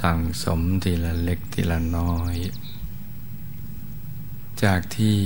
[0.00, 2.36] สั่งสมทีละเล็กทีละน้อย
[4.64, 5.18] จากที่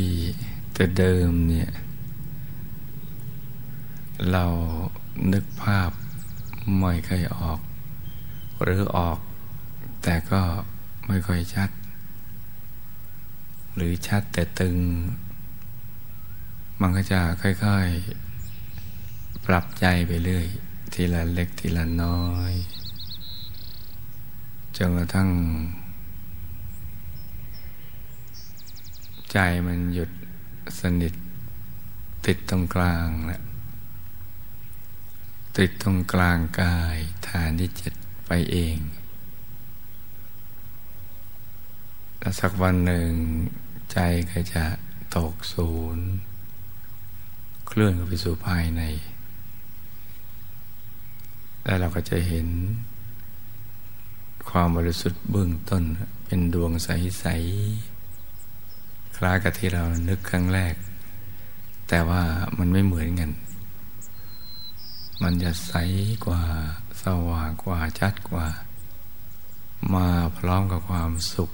[0.74, 1.70] แต่เดิมเนี่ย
[4.31, 4.47] เรา
[5.32, 5.90] นึกภาพ
[6.78, 7.60] ไม่เคยออก
[8.64, 9.18] หรือออก
[10.06, 10.43] แต่ก็
[11.09, 11.70] ไม่ค่อยชัด
[13.74, 14.76] หรือชัดแต่ตึง
[16.81, 20.47] มันก็จะค่อยๆ ปรับใจไปเรื่อย
[20.93, 22.52] ทีละเล็กทีละน้อย
[24.76, 25.31] จนกระทั่ง
[29.32, 30.10] ใจมันหยุด
[30.81, 31.14] สนิท
[32.26, 33.43] ติดตรงกลางแล้ว
[35.59, 36.98] ติดตรงกลางกาย
[37.28, 37.93] ฐานที่เจ็ด
[38.26, 38.76] ไปเอง
[42.24, 43.10] แล้วสักวันหนึ่ง
[43.92, 43.98] ใจ
[44.30, 44.64] ก็จะ
[45.16, 46.06] ตกศูนย์
[47.66, 48.82] เคลื่อนไปสู่ภายใน
[51.64, 52.48] แล้วเราก็จะเห็น
[54.48, 55.82] ความบริสุทธิ์เบื้องต้น
[56.24, 57.26] เป็นดวงใส
[57.96, 60.74] ๆ คล้ายกับที่เรานึกครั้งแรก
[61.88, 62.22] แต่ว่า
[62.59, 63.30] มันไม่เหมือนกัน
[65.22, 65.74] มันจะใส
[66.26, 66.42] กว่า
[67.02, 68.46] สว่างกว่าชัดกว่า
[69.94, 70.06] มา
[70.38, 71.51] พร้อมกับความสุข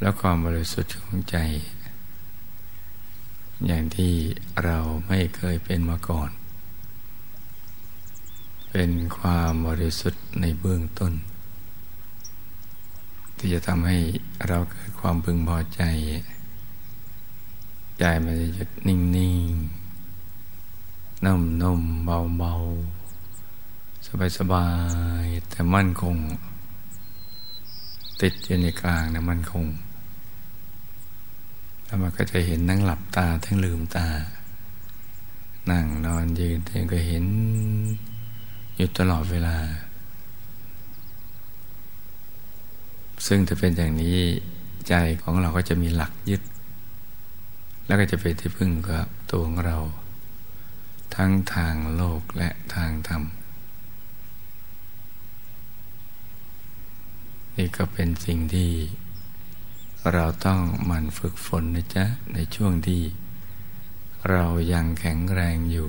[0.00, 1.36] และความบริสุทธิ์ของใจ
[3.66, 4.12] อย่างที่
[4.64, 4.78] เรา
[5.08, 6.30] ไม่เคยเป็นมาก่อน
[8.70, 11.12] เป็นความบริสุทธิ์ในเบื้องต้น
[13.36, 13.98] ที่จะทำให้
[14.48, 15.82] เราเกิดความพึงพอใจ
[17.98, 19.52] ใจมันจะหยุดนิ่งนิ่ง
[21.24, 22.54] นุ่มๆเบาเบา
[24.06, 24.68] สบายสบา
[25.22, 26.16] ยแต่มั่นคง
[28.20, 29.66] ติดอยู่ในกลางนะมั่นคง
[31.90, 34.06] แล้วมันก็จะเห็นนั่งหลับตาทั้งลืมตา
[35.70, 37.24] นั่งนอนยืนเองก็เห็น
[38.76, 39.56] อยู่ตลอดเวลา
[43.26, 44.18] ซึ่งถ้าเป็นอย่างนี้
[44.88, 46.42] ใจของเราก็จะมีหลักยึด
[47.86, 49.78] แล้วก็จะเป็นที่พึ่งกับตัวของเรา
[51.14, 53.22] ทั้งทางโลกและทางธรรม
[57.56, 58.70] นี่ก็เป็นสิ่งที่
[60.08, 60.60] เราต้อง
[60.90, 62.04] มันฝึกฝนนะจ๊ะ
[62.34, 63.02] ในช่วงที่
[64.30, 65.88] เรายังแข็งแรงอยู่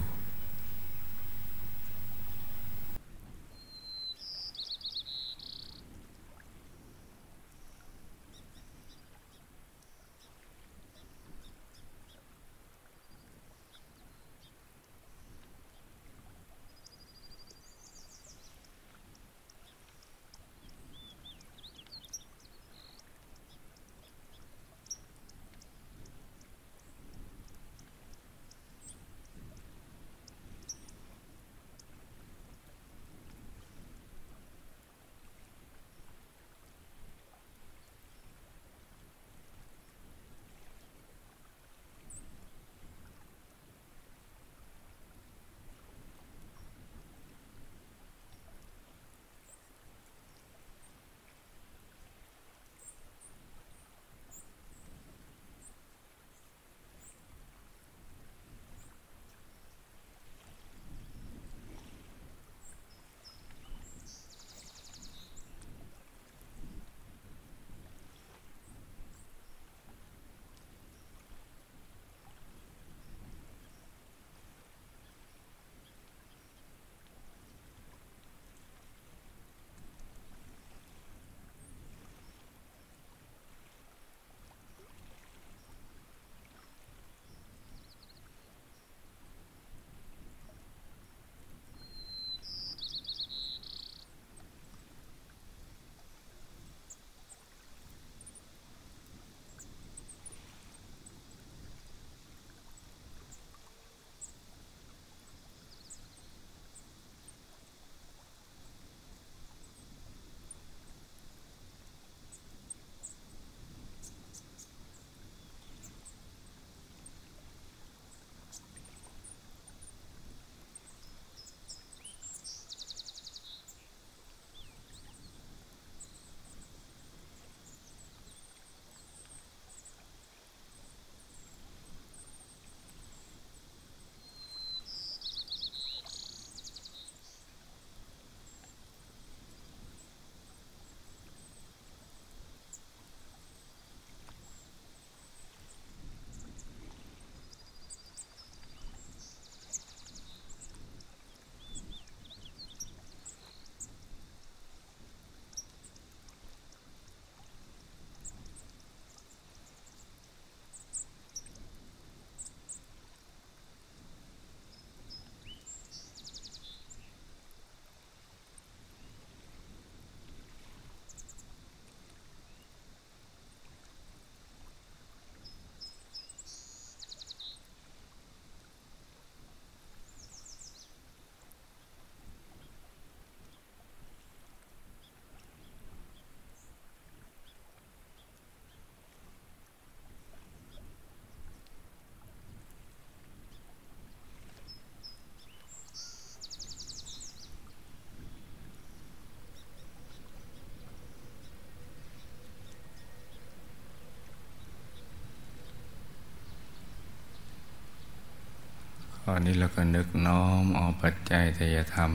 [209.28, 212.12] ตอนนี้เราก็นึกน้อมเอาปัจจัยทยธรรม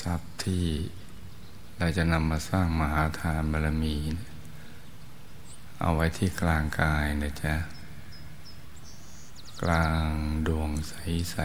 [0.00, 0.64] ทรัพย์ที่
[1.78, 3.96] เราจะนำมาสร้างมหาทานบารมี
[5.80, 7.54] เอาไว้ที่กลางกายนะจ๊ะ
[9.62, 10.08] กลาง
[10.46, 11.36] ดวงใส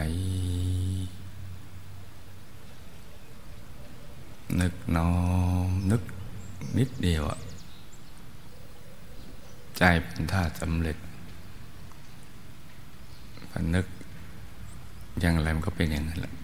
[4.46, 5.12] ๆ นึกน้อ
[5.66, 6.02] มนึก
[6.78, 7.38] นิดเดียวอะ
[9.78, 10.97] ใจเป็นท่าสำเร็จ
[13.58, 13.86] พนึก
[15.20, 16.34] อย่างไรมันก็เป็นอย่างนั้นแหละ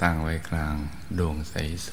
[0.00, 0.74] ตั้งไว้กลาง
[1.18, 1.92] ดวงใส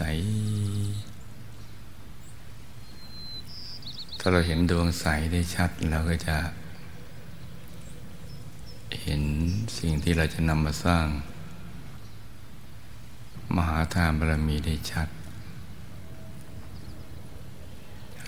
[1.25, 6.37] ๆถ้าเราเห็นดวงใสได้ชัดเราก็จะ
[9.01, 9.21] เห็น
[9.77, 11.05] สิ่งที่เราจะนำมาสร้าง
[13.55, 15.07] มหาทานบารมีได้ชัด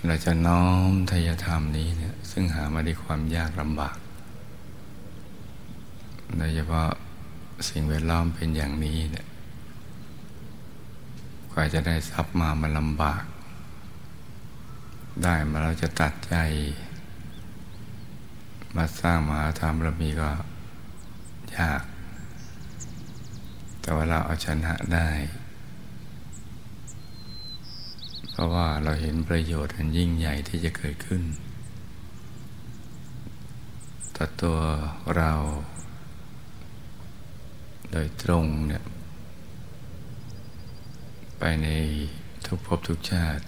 [0.06, 3.96] เราจะน้อมทายธรรมนี้เนี่ยซึ่งหามาด้วยความยากลำบาก
[6.36, 6.90] โดยเฉพาะ
[7.68, 9.26] สิ่งแวดล้อมเป็นอย่างนี้เนี่ย
[11.52, 13.24] กว่าจะได้ทรัพย์มามันลำบาก
[15.22, 16.34] ได้มาเราจะตัดใจ
[18.76, 20.30] มาสร้างมหาธรรมรามีก็
[21.56, 21.82] ยาก
[23.80, 25.10] แต่ว่าเราเอาชนะได้
[28.30, 31.22] เพราะว่าเราเห็นประโยชน์อันยิ่งใหญ่ที่จะเกิดขึ้น
[34.16, 34.58] ต่อตัว
[35.16, 35.32] เรา
[37.92, 38.84] โดยตรงเนี่ย
[41.38, 41.68] ไปใน
[42.46, 43.44] ทุกภพทุกชาติ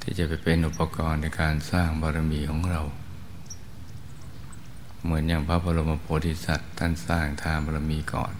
[0.00, 2.82] ที่จะไปเป็นอุปกรณ์ในการสร้างบารมีของเรา
[5.02, 8.32] เหมือนอย่างพระบรมโพธิสัตว์ท่านสร้างทานบารมีก่อน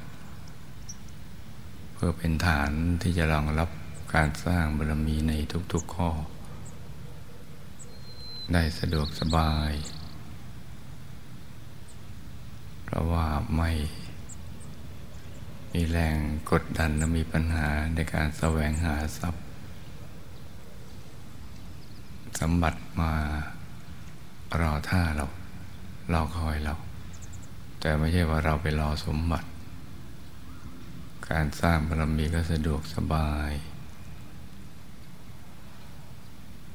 [1.92, 2.70] เพื่อเป็นฐาน
[3.02, 3.70] ที่จะรองรับ
[4.14, 5.32] การสร้างบารมีใน
[5.72, 6.10] ทุกๆข้อ
[8.52, 9.72] ได้สะดวกสบาย
[12.84, 13.26] เพราะว่า
[13.56, 13.70] ไม่
[15.72, 16.18] มีแรง
[16.50, 19.44] กดดันและมีปัญหาในการแสวงหาทรัพย์
[22.40, 23.12] สมบัติมา
[24.60, 25.26] รอท่าเรา
[26.12, 26.74] รอคอยเรา
[27.80, 29.48] แต่ไม่ใช่ว่าเราไปรอสมบัติ
[31.30, 33.52] การสร้างบารมีก็สะดวกสบาย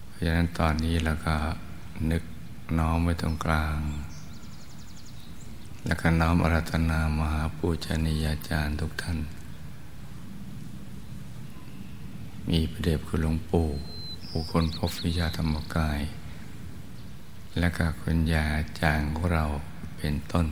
[0.08, 1.36] เพราะฉะนั้นตอนนี้เราก็
[2.12, 2.24] นึก
[2.80, 3.78] น้อมไว้ตรงกลาง
[5.86, 9.20] และก็น้อมอารัธนามหาปูชนียาจารย์ทุกท่าน
[12.50, 13.68] มีพระเดชคุณหลวงปู่
[14.28, 16.02] ผู้คนพบวิชาธรรมกาย
[17.60, 18.46] และก็คุณยา
[18.80, 19.46] จางของเรา
[19.98, 20.48] เป็นต้น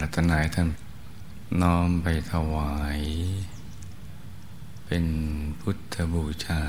[0.00, 0.68] รัตนายท่าน
[1.62, 3.00] น้อมไปถวาย
[4.86, 5.04] เป็น
[5.60, 6.62] พุทธบูชา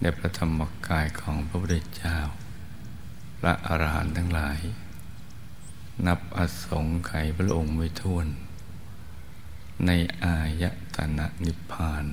[0.00, 2.16] ในพระธรรมกายของพระพุทธเจ้า
[3.40, 4.58] พระอรหันต์ทั้งหลาย
[6.06, 8.26] นับอสงไขยพระองค์ไม่ท้วน
[9.86, 9.90] ใน
[10.24, 10.64] อาย
[10.94, 12.04] ตนะนิพพาน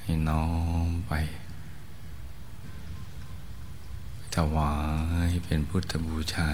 [0.00, 0.46] ให้น้อ
[0.86, 1.12] มไป
[4.34, 4.74] ถวา
[5.28, 6.50] ยเป็นพุทธบูชา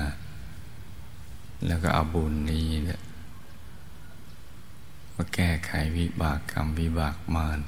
[1.66, 3.00] แล้วก็เอาบุญนี้เนี่ย
[5.14, 7.58] มาแก้ไขวิบากกรรมวิบากมาร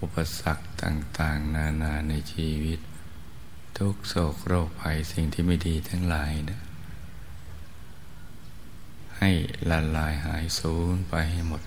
[0.00, 2.80] อุปสรรคต่าง ๆ นานาในชีวิต
[3.82, 6.60] ทุกโศกโรคภัยสิ่งที่ไม่ดีทั้งหลายนะ
[9.18, 9.30] ให้
[9.70, 11.62] ละลายหายสูญไปให้หมด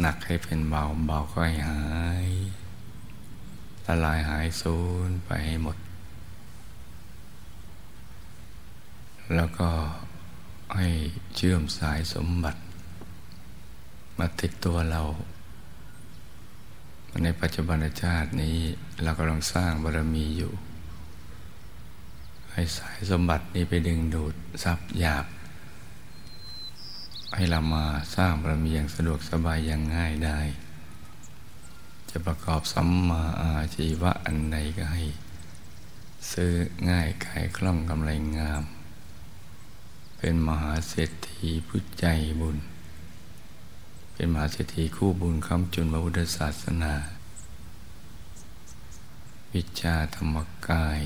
[0.00, 1.84] หนักให้เป็นเบาเบาก็ให้หา
[2.26, 2.28] ย
[3.86, 5.76] ละลายหายสูญไปให้หมด
[9.34, 9.70] แล้วก็
[10.76, 10.88] ให้
[11.34, 12.60] เชื่อมสายสมบัติ
[14.18, 15.02] มาติดตัวเรา
[17.22, 18.56] ในปัจจุบันชาตินี้
[19.02, 20.54] เรากำลังสร้างบารมีอยู่
[22.54, 25.26] ให้สายสมบัตินี้ไปดึงดูดทรัพย์หยาบ
[27.34, 27.84] ให้เรามา
[28.16, 30.40] สร้างบารมีอย่างสะดวกสบายอย่างง่ายได้
[32.10, 35.04] จะประกอบสัมมาอาชีวะอันใดก็ให้
[36.32, 36.52] ซื้อ
[36.90, 38.62] ง่ายขายคล่องกำไรงาม
[40.18, 42.06] เป็นมหาเศรษฐีผู้ใจ
[42.40, 42.58] บุญ
[44.14, 46.94] เป็นมหาเศรษฐีคู่บุญคำจุนพระพุทธศาสนา
[49.52, 50.36] วิชาธรรม
[50.68, 51.00] กาย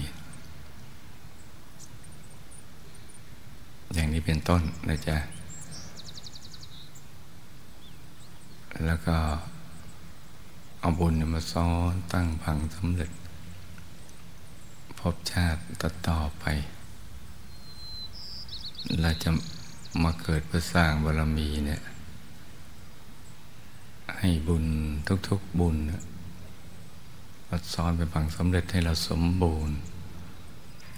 [3.94, 5.16] อย่างนี้เป็นต้นนะจ๊ะ
[8.86, 9.16] แล้วก็
[10.80, 13.10] เอาบุญมาซ้อนตั้งพังสำเร็จ
[14.98, 16.44] พบชาติต่อต่อไป
[19.00, 19.30] เราจะ
[20.02, 21.82] มาเกิดเพื่อสร้างบารมีเนี่ย
[24.18, 24.64] ให้บุญ
[25.28, 25.76] ทุกๆบุญ
[27.48, 29.76] วัดซ้อนเป็นผังสำเร็จให้เราสมบูรณ์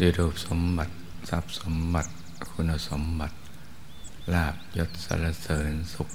[0.01, 0.95] ด้วยรูปสมบัติ
[1.29, 2.11] ทรัพย์สมบัติ
[2.49, 3.37] คุณสมบัติ
[4.35, 6.09] ลาบยศสารเสริญสุข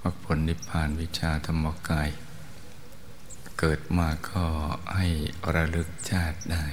[0.00, 2.08] มรรคผลนิพพานวิชาธรรมกาย
[3.58, 4.44] เกิดมาก็
[4.96, 5.06] ให้
[5.54, 6.64] ระลึกชาติได้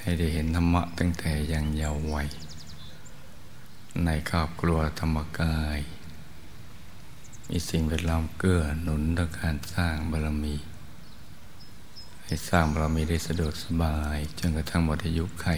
[0.00, 2.28] ให้ได้เห็นธรรมะตั้งแต่ยังเยาว์วัย
[4.04, 5.80] ในครอบครัวธรรมกาย
[7.48, 10.56] มีสิ่งแวดล้อมเกื้อหนุนต่อการสร้างบารมี
[12.24, 15.48] ให้สร้างบารมีได้สะดวกสบาย จนกระทั่งหมดอายุไข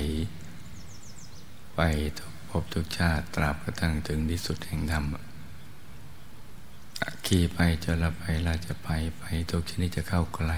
[1.81, 5.05] ไปทุกภพทุกชาติตราบกระทั่งถึงที่สุดแห่งธรรม
[7.27, 8.89] ขี่ไปจนละไปลาจะไป
[9.19, 10.53] ไปทุกชนิดจะเข้าใกล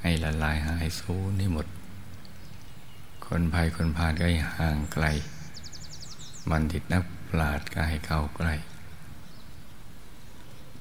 [0.00, 1.66] ให้ละลายหายสูญนี่หมด
[3.26, 5.06] คนภัยคนพาลก็ให้ห่างไกล
[6.50, 8.54] บัณฑิตนักปราชญ์ก็ให้เข้าใกล้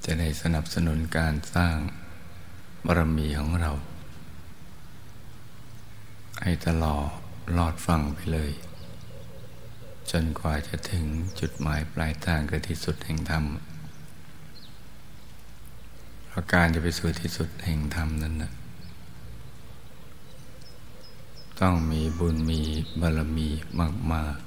[0.06, 1.76] จะได้สนับสนุนการสร้าง
[2.86, 3.72] บารมีของเรา
[6.42, 7.08] ให้ตลอด
[7.58, 8.52] ลอดฟังไปเลย
[10.12, 11.06] จนกว่าจะถึง
[11.40, 13.44] จุดหมายปลายทางคือที่สุดแห่งธรรม
[16.28, 18.52] เพราะการจะไปสู่ที่สุดแห่งธรรมนั้นนะ
[21.62, 22.62] ต้องมีบุญมี
[23.02, 23.50] บารมี
[24.14, 24.38] มาก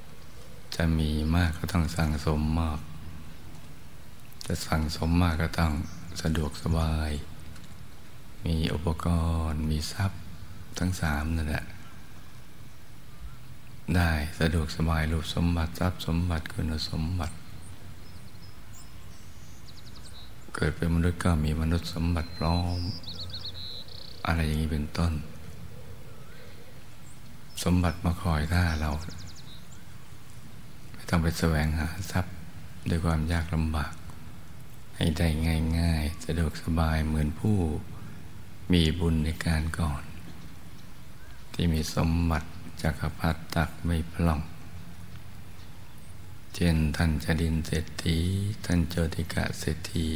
[0.00, 2.80] ๆ จะมีมากก็ต้องสั่งสมมาก
[4.46, 5.72] จะสั่งสมมากก็ต้อง
[6.22, 7.10] สะดวกสบาย
[8.46, 9.06] มีอุปก
[9.48, 10.20] รณ์ มีทรัพย์
[10.78, 11.64] ทั้งสามนั่นแหละ
[13.96, 17.34] ได้สะดวกสบายรูปสมบัติทรัพย์สมบัติคุณสมบัติ
[20.54, 22.78] เกิดเป็นมนุษย์ก็มีมนุษย์สมบัติพร้อม
[24.26, 25.12] อะไรอย่างนี้เป็นต้น
[27.62, 28.90] สมบัติมาคอยท่าเรา
[30.92, 32.34] ไม่ต้องไปแสวงหาทรัพย์
[32.88, 33.94] ด้วยความยากลำบาก
[34.96, 35.28] ให้ได้
[35.78, 37.56] ง่ายๆ สะดวกสบายเหมือนผู้
[38.72, 40.02] มีบุญในการก่อน
[41.52, 42.48] ที่มีสมบัติ
[42.82, 44.40] จักรพรรดิตักไม่พล่อง
[46.54, 48.18] เช่นท่านจดินเศรษฐี
[48.64, 50.06] ท่านโจติกะเศรษฐี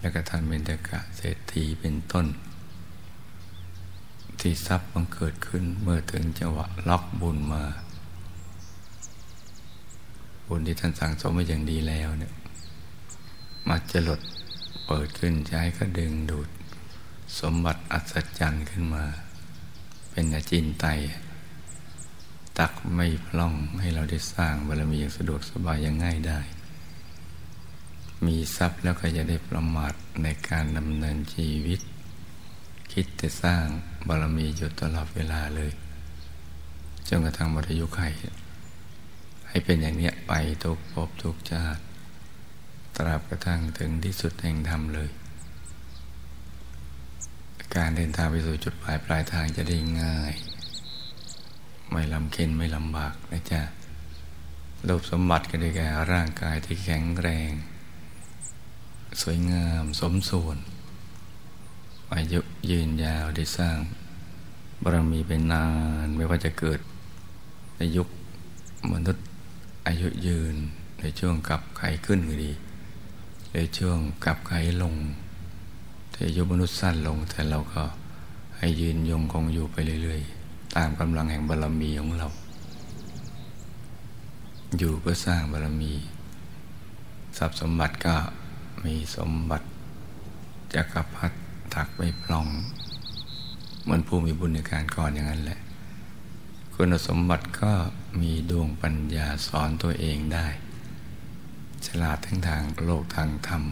[0.00, 2.26] และก็ท่านเบญจกะเศรษฐีเป็นต้น
[4.40, 7.64] ที่ทรัพย์มันเกิดขึ้นเมื่อถึงจังหวะล็อกบุญมา
[10.46, 12.32] บุญที่ท่านสั่งสมไว้อย่างดีแล้วเนี่ย
[13.68, 14.20] มาจะหลด
[14.86, 16.48] เปิดขึ้นใช้ก็ดึงดูด
[17.40, 19.04] สมบัติอัศจรรย์ขึ้นมา
[20.10, 20.86] เป็นอาจินไต
[22.58, 26.40] ตักไม่พล่องให้เราได้สร้างบารมีอย่างสะดวกสบายอย่างง่ายได้
[28.26, 31.80] มีทรัพย์แล้วก็จะได้ประมาทในการดำเนินชีวิต
[32.92, 33.64] คิดแต่สร้าง
[34.08, 35.72] บารมีอยู่ตลอดเวลาเลย
[37.08, 38.00] จนกระทั่งหมดอายุไข
[39.48, 40.32] ให้เป็นอย่างนี้ไป
[40.62, 41.82] ทุกภพทุกชาติ
[42.96, 45.10] ตราบกระทั่งถึงที่สุดแห่งธรรมเลย
[47.76, 50.34] การเดินทางไปสู่จุดปลายปลายทางจะได้ง่าย
[51.90, 53.60] ไม่ลำเค็นไม่ลำบากนะจ๊ะ
[54.88, 57.50] รูปสมบัติก็ได้แก่ร่างกายที่แข็งแรง
[59.22, 60.58] สวยงามสมส่วน
[62.14, 62.40] อายุ
[62.70, 63.78] ยืนยาวได้สร้าง
[64.82, 65.66] บารมีเป็นนา
[66.04, 66.80] นไม่ว่าจะเกิด
[67.76, 68.08] ในยุค
[68.92, 69.24] มนุษย์
[69.86, 70.54] อายุยืน
[71.00, 72.52] ในช่วงกับไขขึ้นก็ดี
[73.54, 74.52] ในช่วงกับไข
[74.82, 74.94] ลง
[76.10, 77.82] แต่อายุมนุษย์สั้นลงแต่เราก็
[78.58, 80.33] ให้ยืนยงคงอยู่ไปเรื่อยๆ
[80.76, 82.28] ตามกำลังแห่งบารรมีของเรา
[84.78, 85.92] อยู่เพื่อสร้างบารรมี
[87.38, 88.16] ทรัพย์สมบัติก็
[88.84, 89.66] มีสมบัติ
[90.74, 91.36] จักรพรรดิ
[91.74, 92.46] ถักไม่พลอง
[93.82, 95.58] เหมือนผู้มีบุญในการก่อนอย่างนั้นแหละ
[96.74, 97.72] คุณสมบัติก็
[98.20, 100.46] มีดวงปัญญาสอนตัวเองได้
[101.86, 103.62] ฉลาดทั้งทางโลกทางธรรม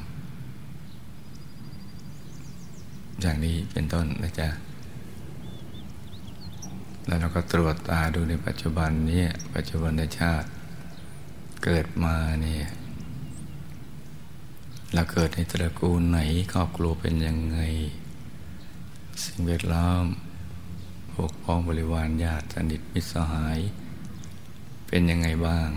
[3.21, 4.49] อย่างนี้เป็นต้นนะจ๊ะ
[7.07, 9.25] แล้วเราก็ตรวจตาดูในปัจจุบันนี้
[9.55, 10.49] ปัจจุบันในชาติ
[11.65, 12.67] เกิดมาเนี่ย
[14.95, 16.19] เราเกิดในตระกูลไหน
[16.53, 17.59] ครอบครัวเป็นยังไง
[19.25, 20.05] สิ่งแวดล้อม
[21.13, 23.59] พวกพ้องบริวารญาติสนิทมิตรสหาย
[24.87, 25.69] เป็นยังไงบ้าง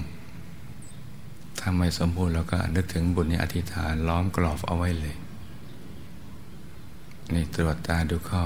[1.60, 5.16] ถ้าไม่สมบูรณ์เราก็นึกถึงบุญนี้อธิษฐานล้อมกรอบเอาไว้เลย
[7.34, 8.44] นี่ตรวจตาดูข้อ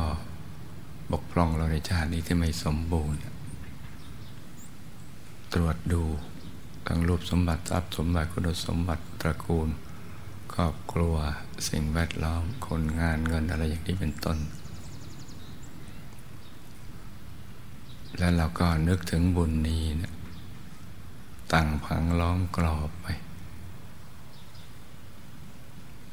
[1.11, 3.19] บกพร่องเราในชาตินี้ที่ไม่สมบูรณ์
[5.53, 6.03] ตรวจดู
[6.88, 9.69] ทั้งรูปสมบัติทรัพย์สมบัติคุณสมบัติตระกูล
[10.53, 11.15] ครอบครัว
[11.69, 14.38] สิ่งแวดล้อมคนงานเงินอะไรอย่างนี้เป็นต้น
[18.18, 20.14] แล้วเราก็นึกถึงบุญนี้นะ
[21.53, 23.07] ตั้งพังล้อมกรอบไป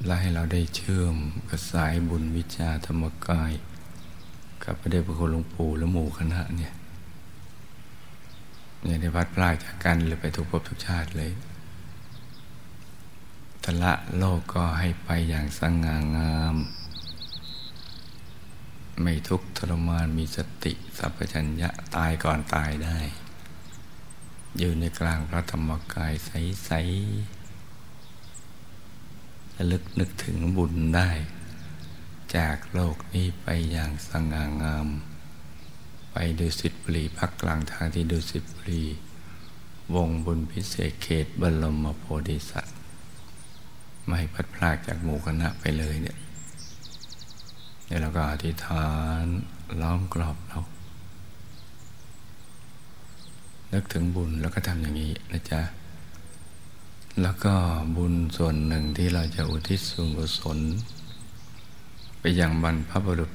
[0.04, 1.16] และให้เราได้เชื่อม
[1.50, 3.52] กระสายบุญวิชาธรรมกาย
[4.66, 6.72] กับพระเดชพระคุณหลวงปู่และหมู่คณะเนี่ย
[8.82, 11.32] เนี่ยได้พัดพลาดจากกันเลยไปทุกภพทุกชาติเลย
[13.64, 16.56] ทละโลกก็ให้ไปอย่างสง่างาม
[19.02, 22.98] ไม่ทุกทรมานมีสติสัพพัญญะตายก่อนตายได้
[24.58, 26.78] อยู่ในกลางพระธรรมกายใสๆ
[29.56, 31.10] ระลึกนึกถึงบุญได้
[32.34, 34.88] จากโลกนี้ไปอย่างสง่างาม
[36.12, 38.84] ไปดูสิบุรีพักกลางทางที่ดูสิบุรี
[39.94, 42.76] วงบุญพิเศษเขตบรมโพธิสัตว์
[44.06, 46.18] ไม่พัดพลากจากหมู่คณะไปเลยเนี่ย
[47.86, 48.86] เดี๋ยวเราก็อธิษฐา
[49.22, 49.24] น
[49.80, 50.60] ล้อมกรอบเรา
[53.72, 55.60] นึกถึงบุญแล้วก็ทำอย่างนี้นะจ๊ะ
[57.22, 57.54] แล้วก็
[57.96, 60.58] บุญส่วนหนึ่งที่เราจะอุทิศส่วนกุศล
[62.40, 63.32] ยังบรรพบุรุษ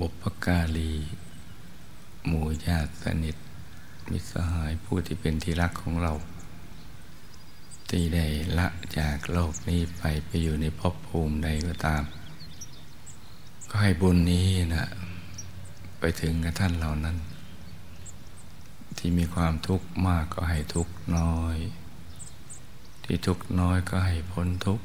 [0.00, 0.92] บุพการี
[2.26, 3.36] หมู่ญาติสนิท
[4.10, 6.12] มิสหายผู้ที่เป็นที่รักของเรา
[7.90, 8.26] ที่ได้
[8.58, 8.68] ละ
[8.98, 12.02] จากโลกนี้ไปไปอยู่ในภพภูมิใดก็ตาม
[13.68, 14.86] ก็ให้บุญนี้นะ
[15.98, 17.16] ไปถึงกับท่านเหล่านั้น
[18.98, 21.56] ที่มีความทุกข์มากก็ให้ทุกข์น้อย
[23.04, 24.84] ที่ทุกข์น้อยก็ให้พ้นทุกข์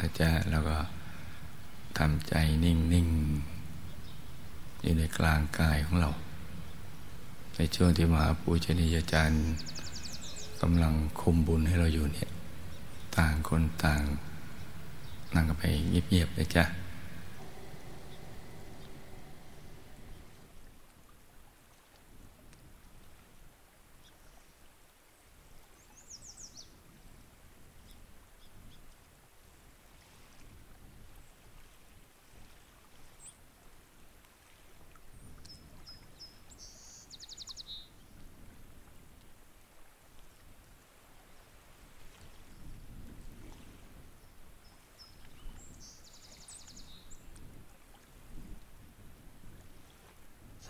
[0.00, 0.76] อาจารย์แล้วก็
[1.98, 2.34] ทำใจ
[2.64, 3.08] นิ่งนิ่ง
[4.82, 6.10] อยู่ในกลางกายของเรา
[7.56, 9.40] ในช่วงที่มหาปูชนียาจารย์
[10.60, 12.30] กำลังคุมบุญให้เราอยู่เนี่ย
[13.16, 14.02] ต่างคนต่าง
[15.34, 16.64] นั่งไปเงียบๆเลยจ้ะ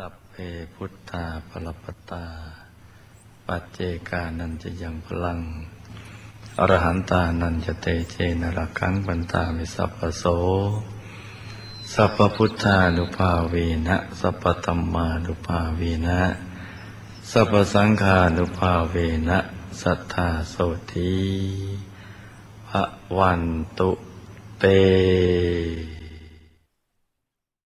[0.03, 0.35] สัพเพ
[0.75, 0.93] พุท
[1.67, 2.25] ธาปตา
[3.47, 3.79] ปัจเจ
[4.09, 5.41] กานันจะยังพลัง
[6.59, 10.25] อรหันตานันจะเตเจนรักังปันตามิสัพพโส
[11.95, 13.55] สัพพุทธานุภาเว
[13.87, 16.21] นะ สัพพธรรมานุภาเวนะ
[17.31, 18.97] สัพพสังฆานุภาเว
[19.29, 19.39] นะ
[19.81, 20.55] สัทธาโส
[20.93, 21.17] ธี
[22.69, 22.85] พระ
[23.19, 23.43] วัน
[23.79, 23.91] ตุ
[24.59, 24.65] เต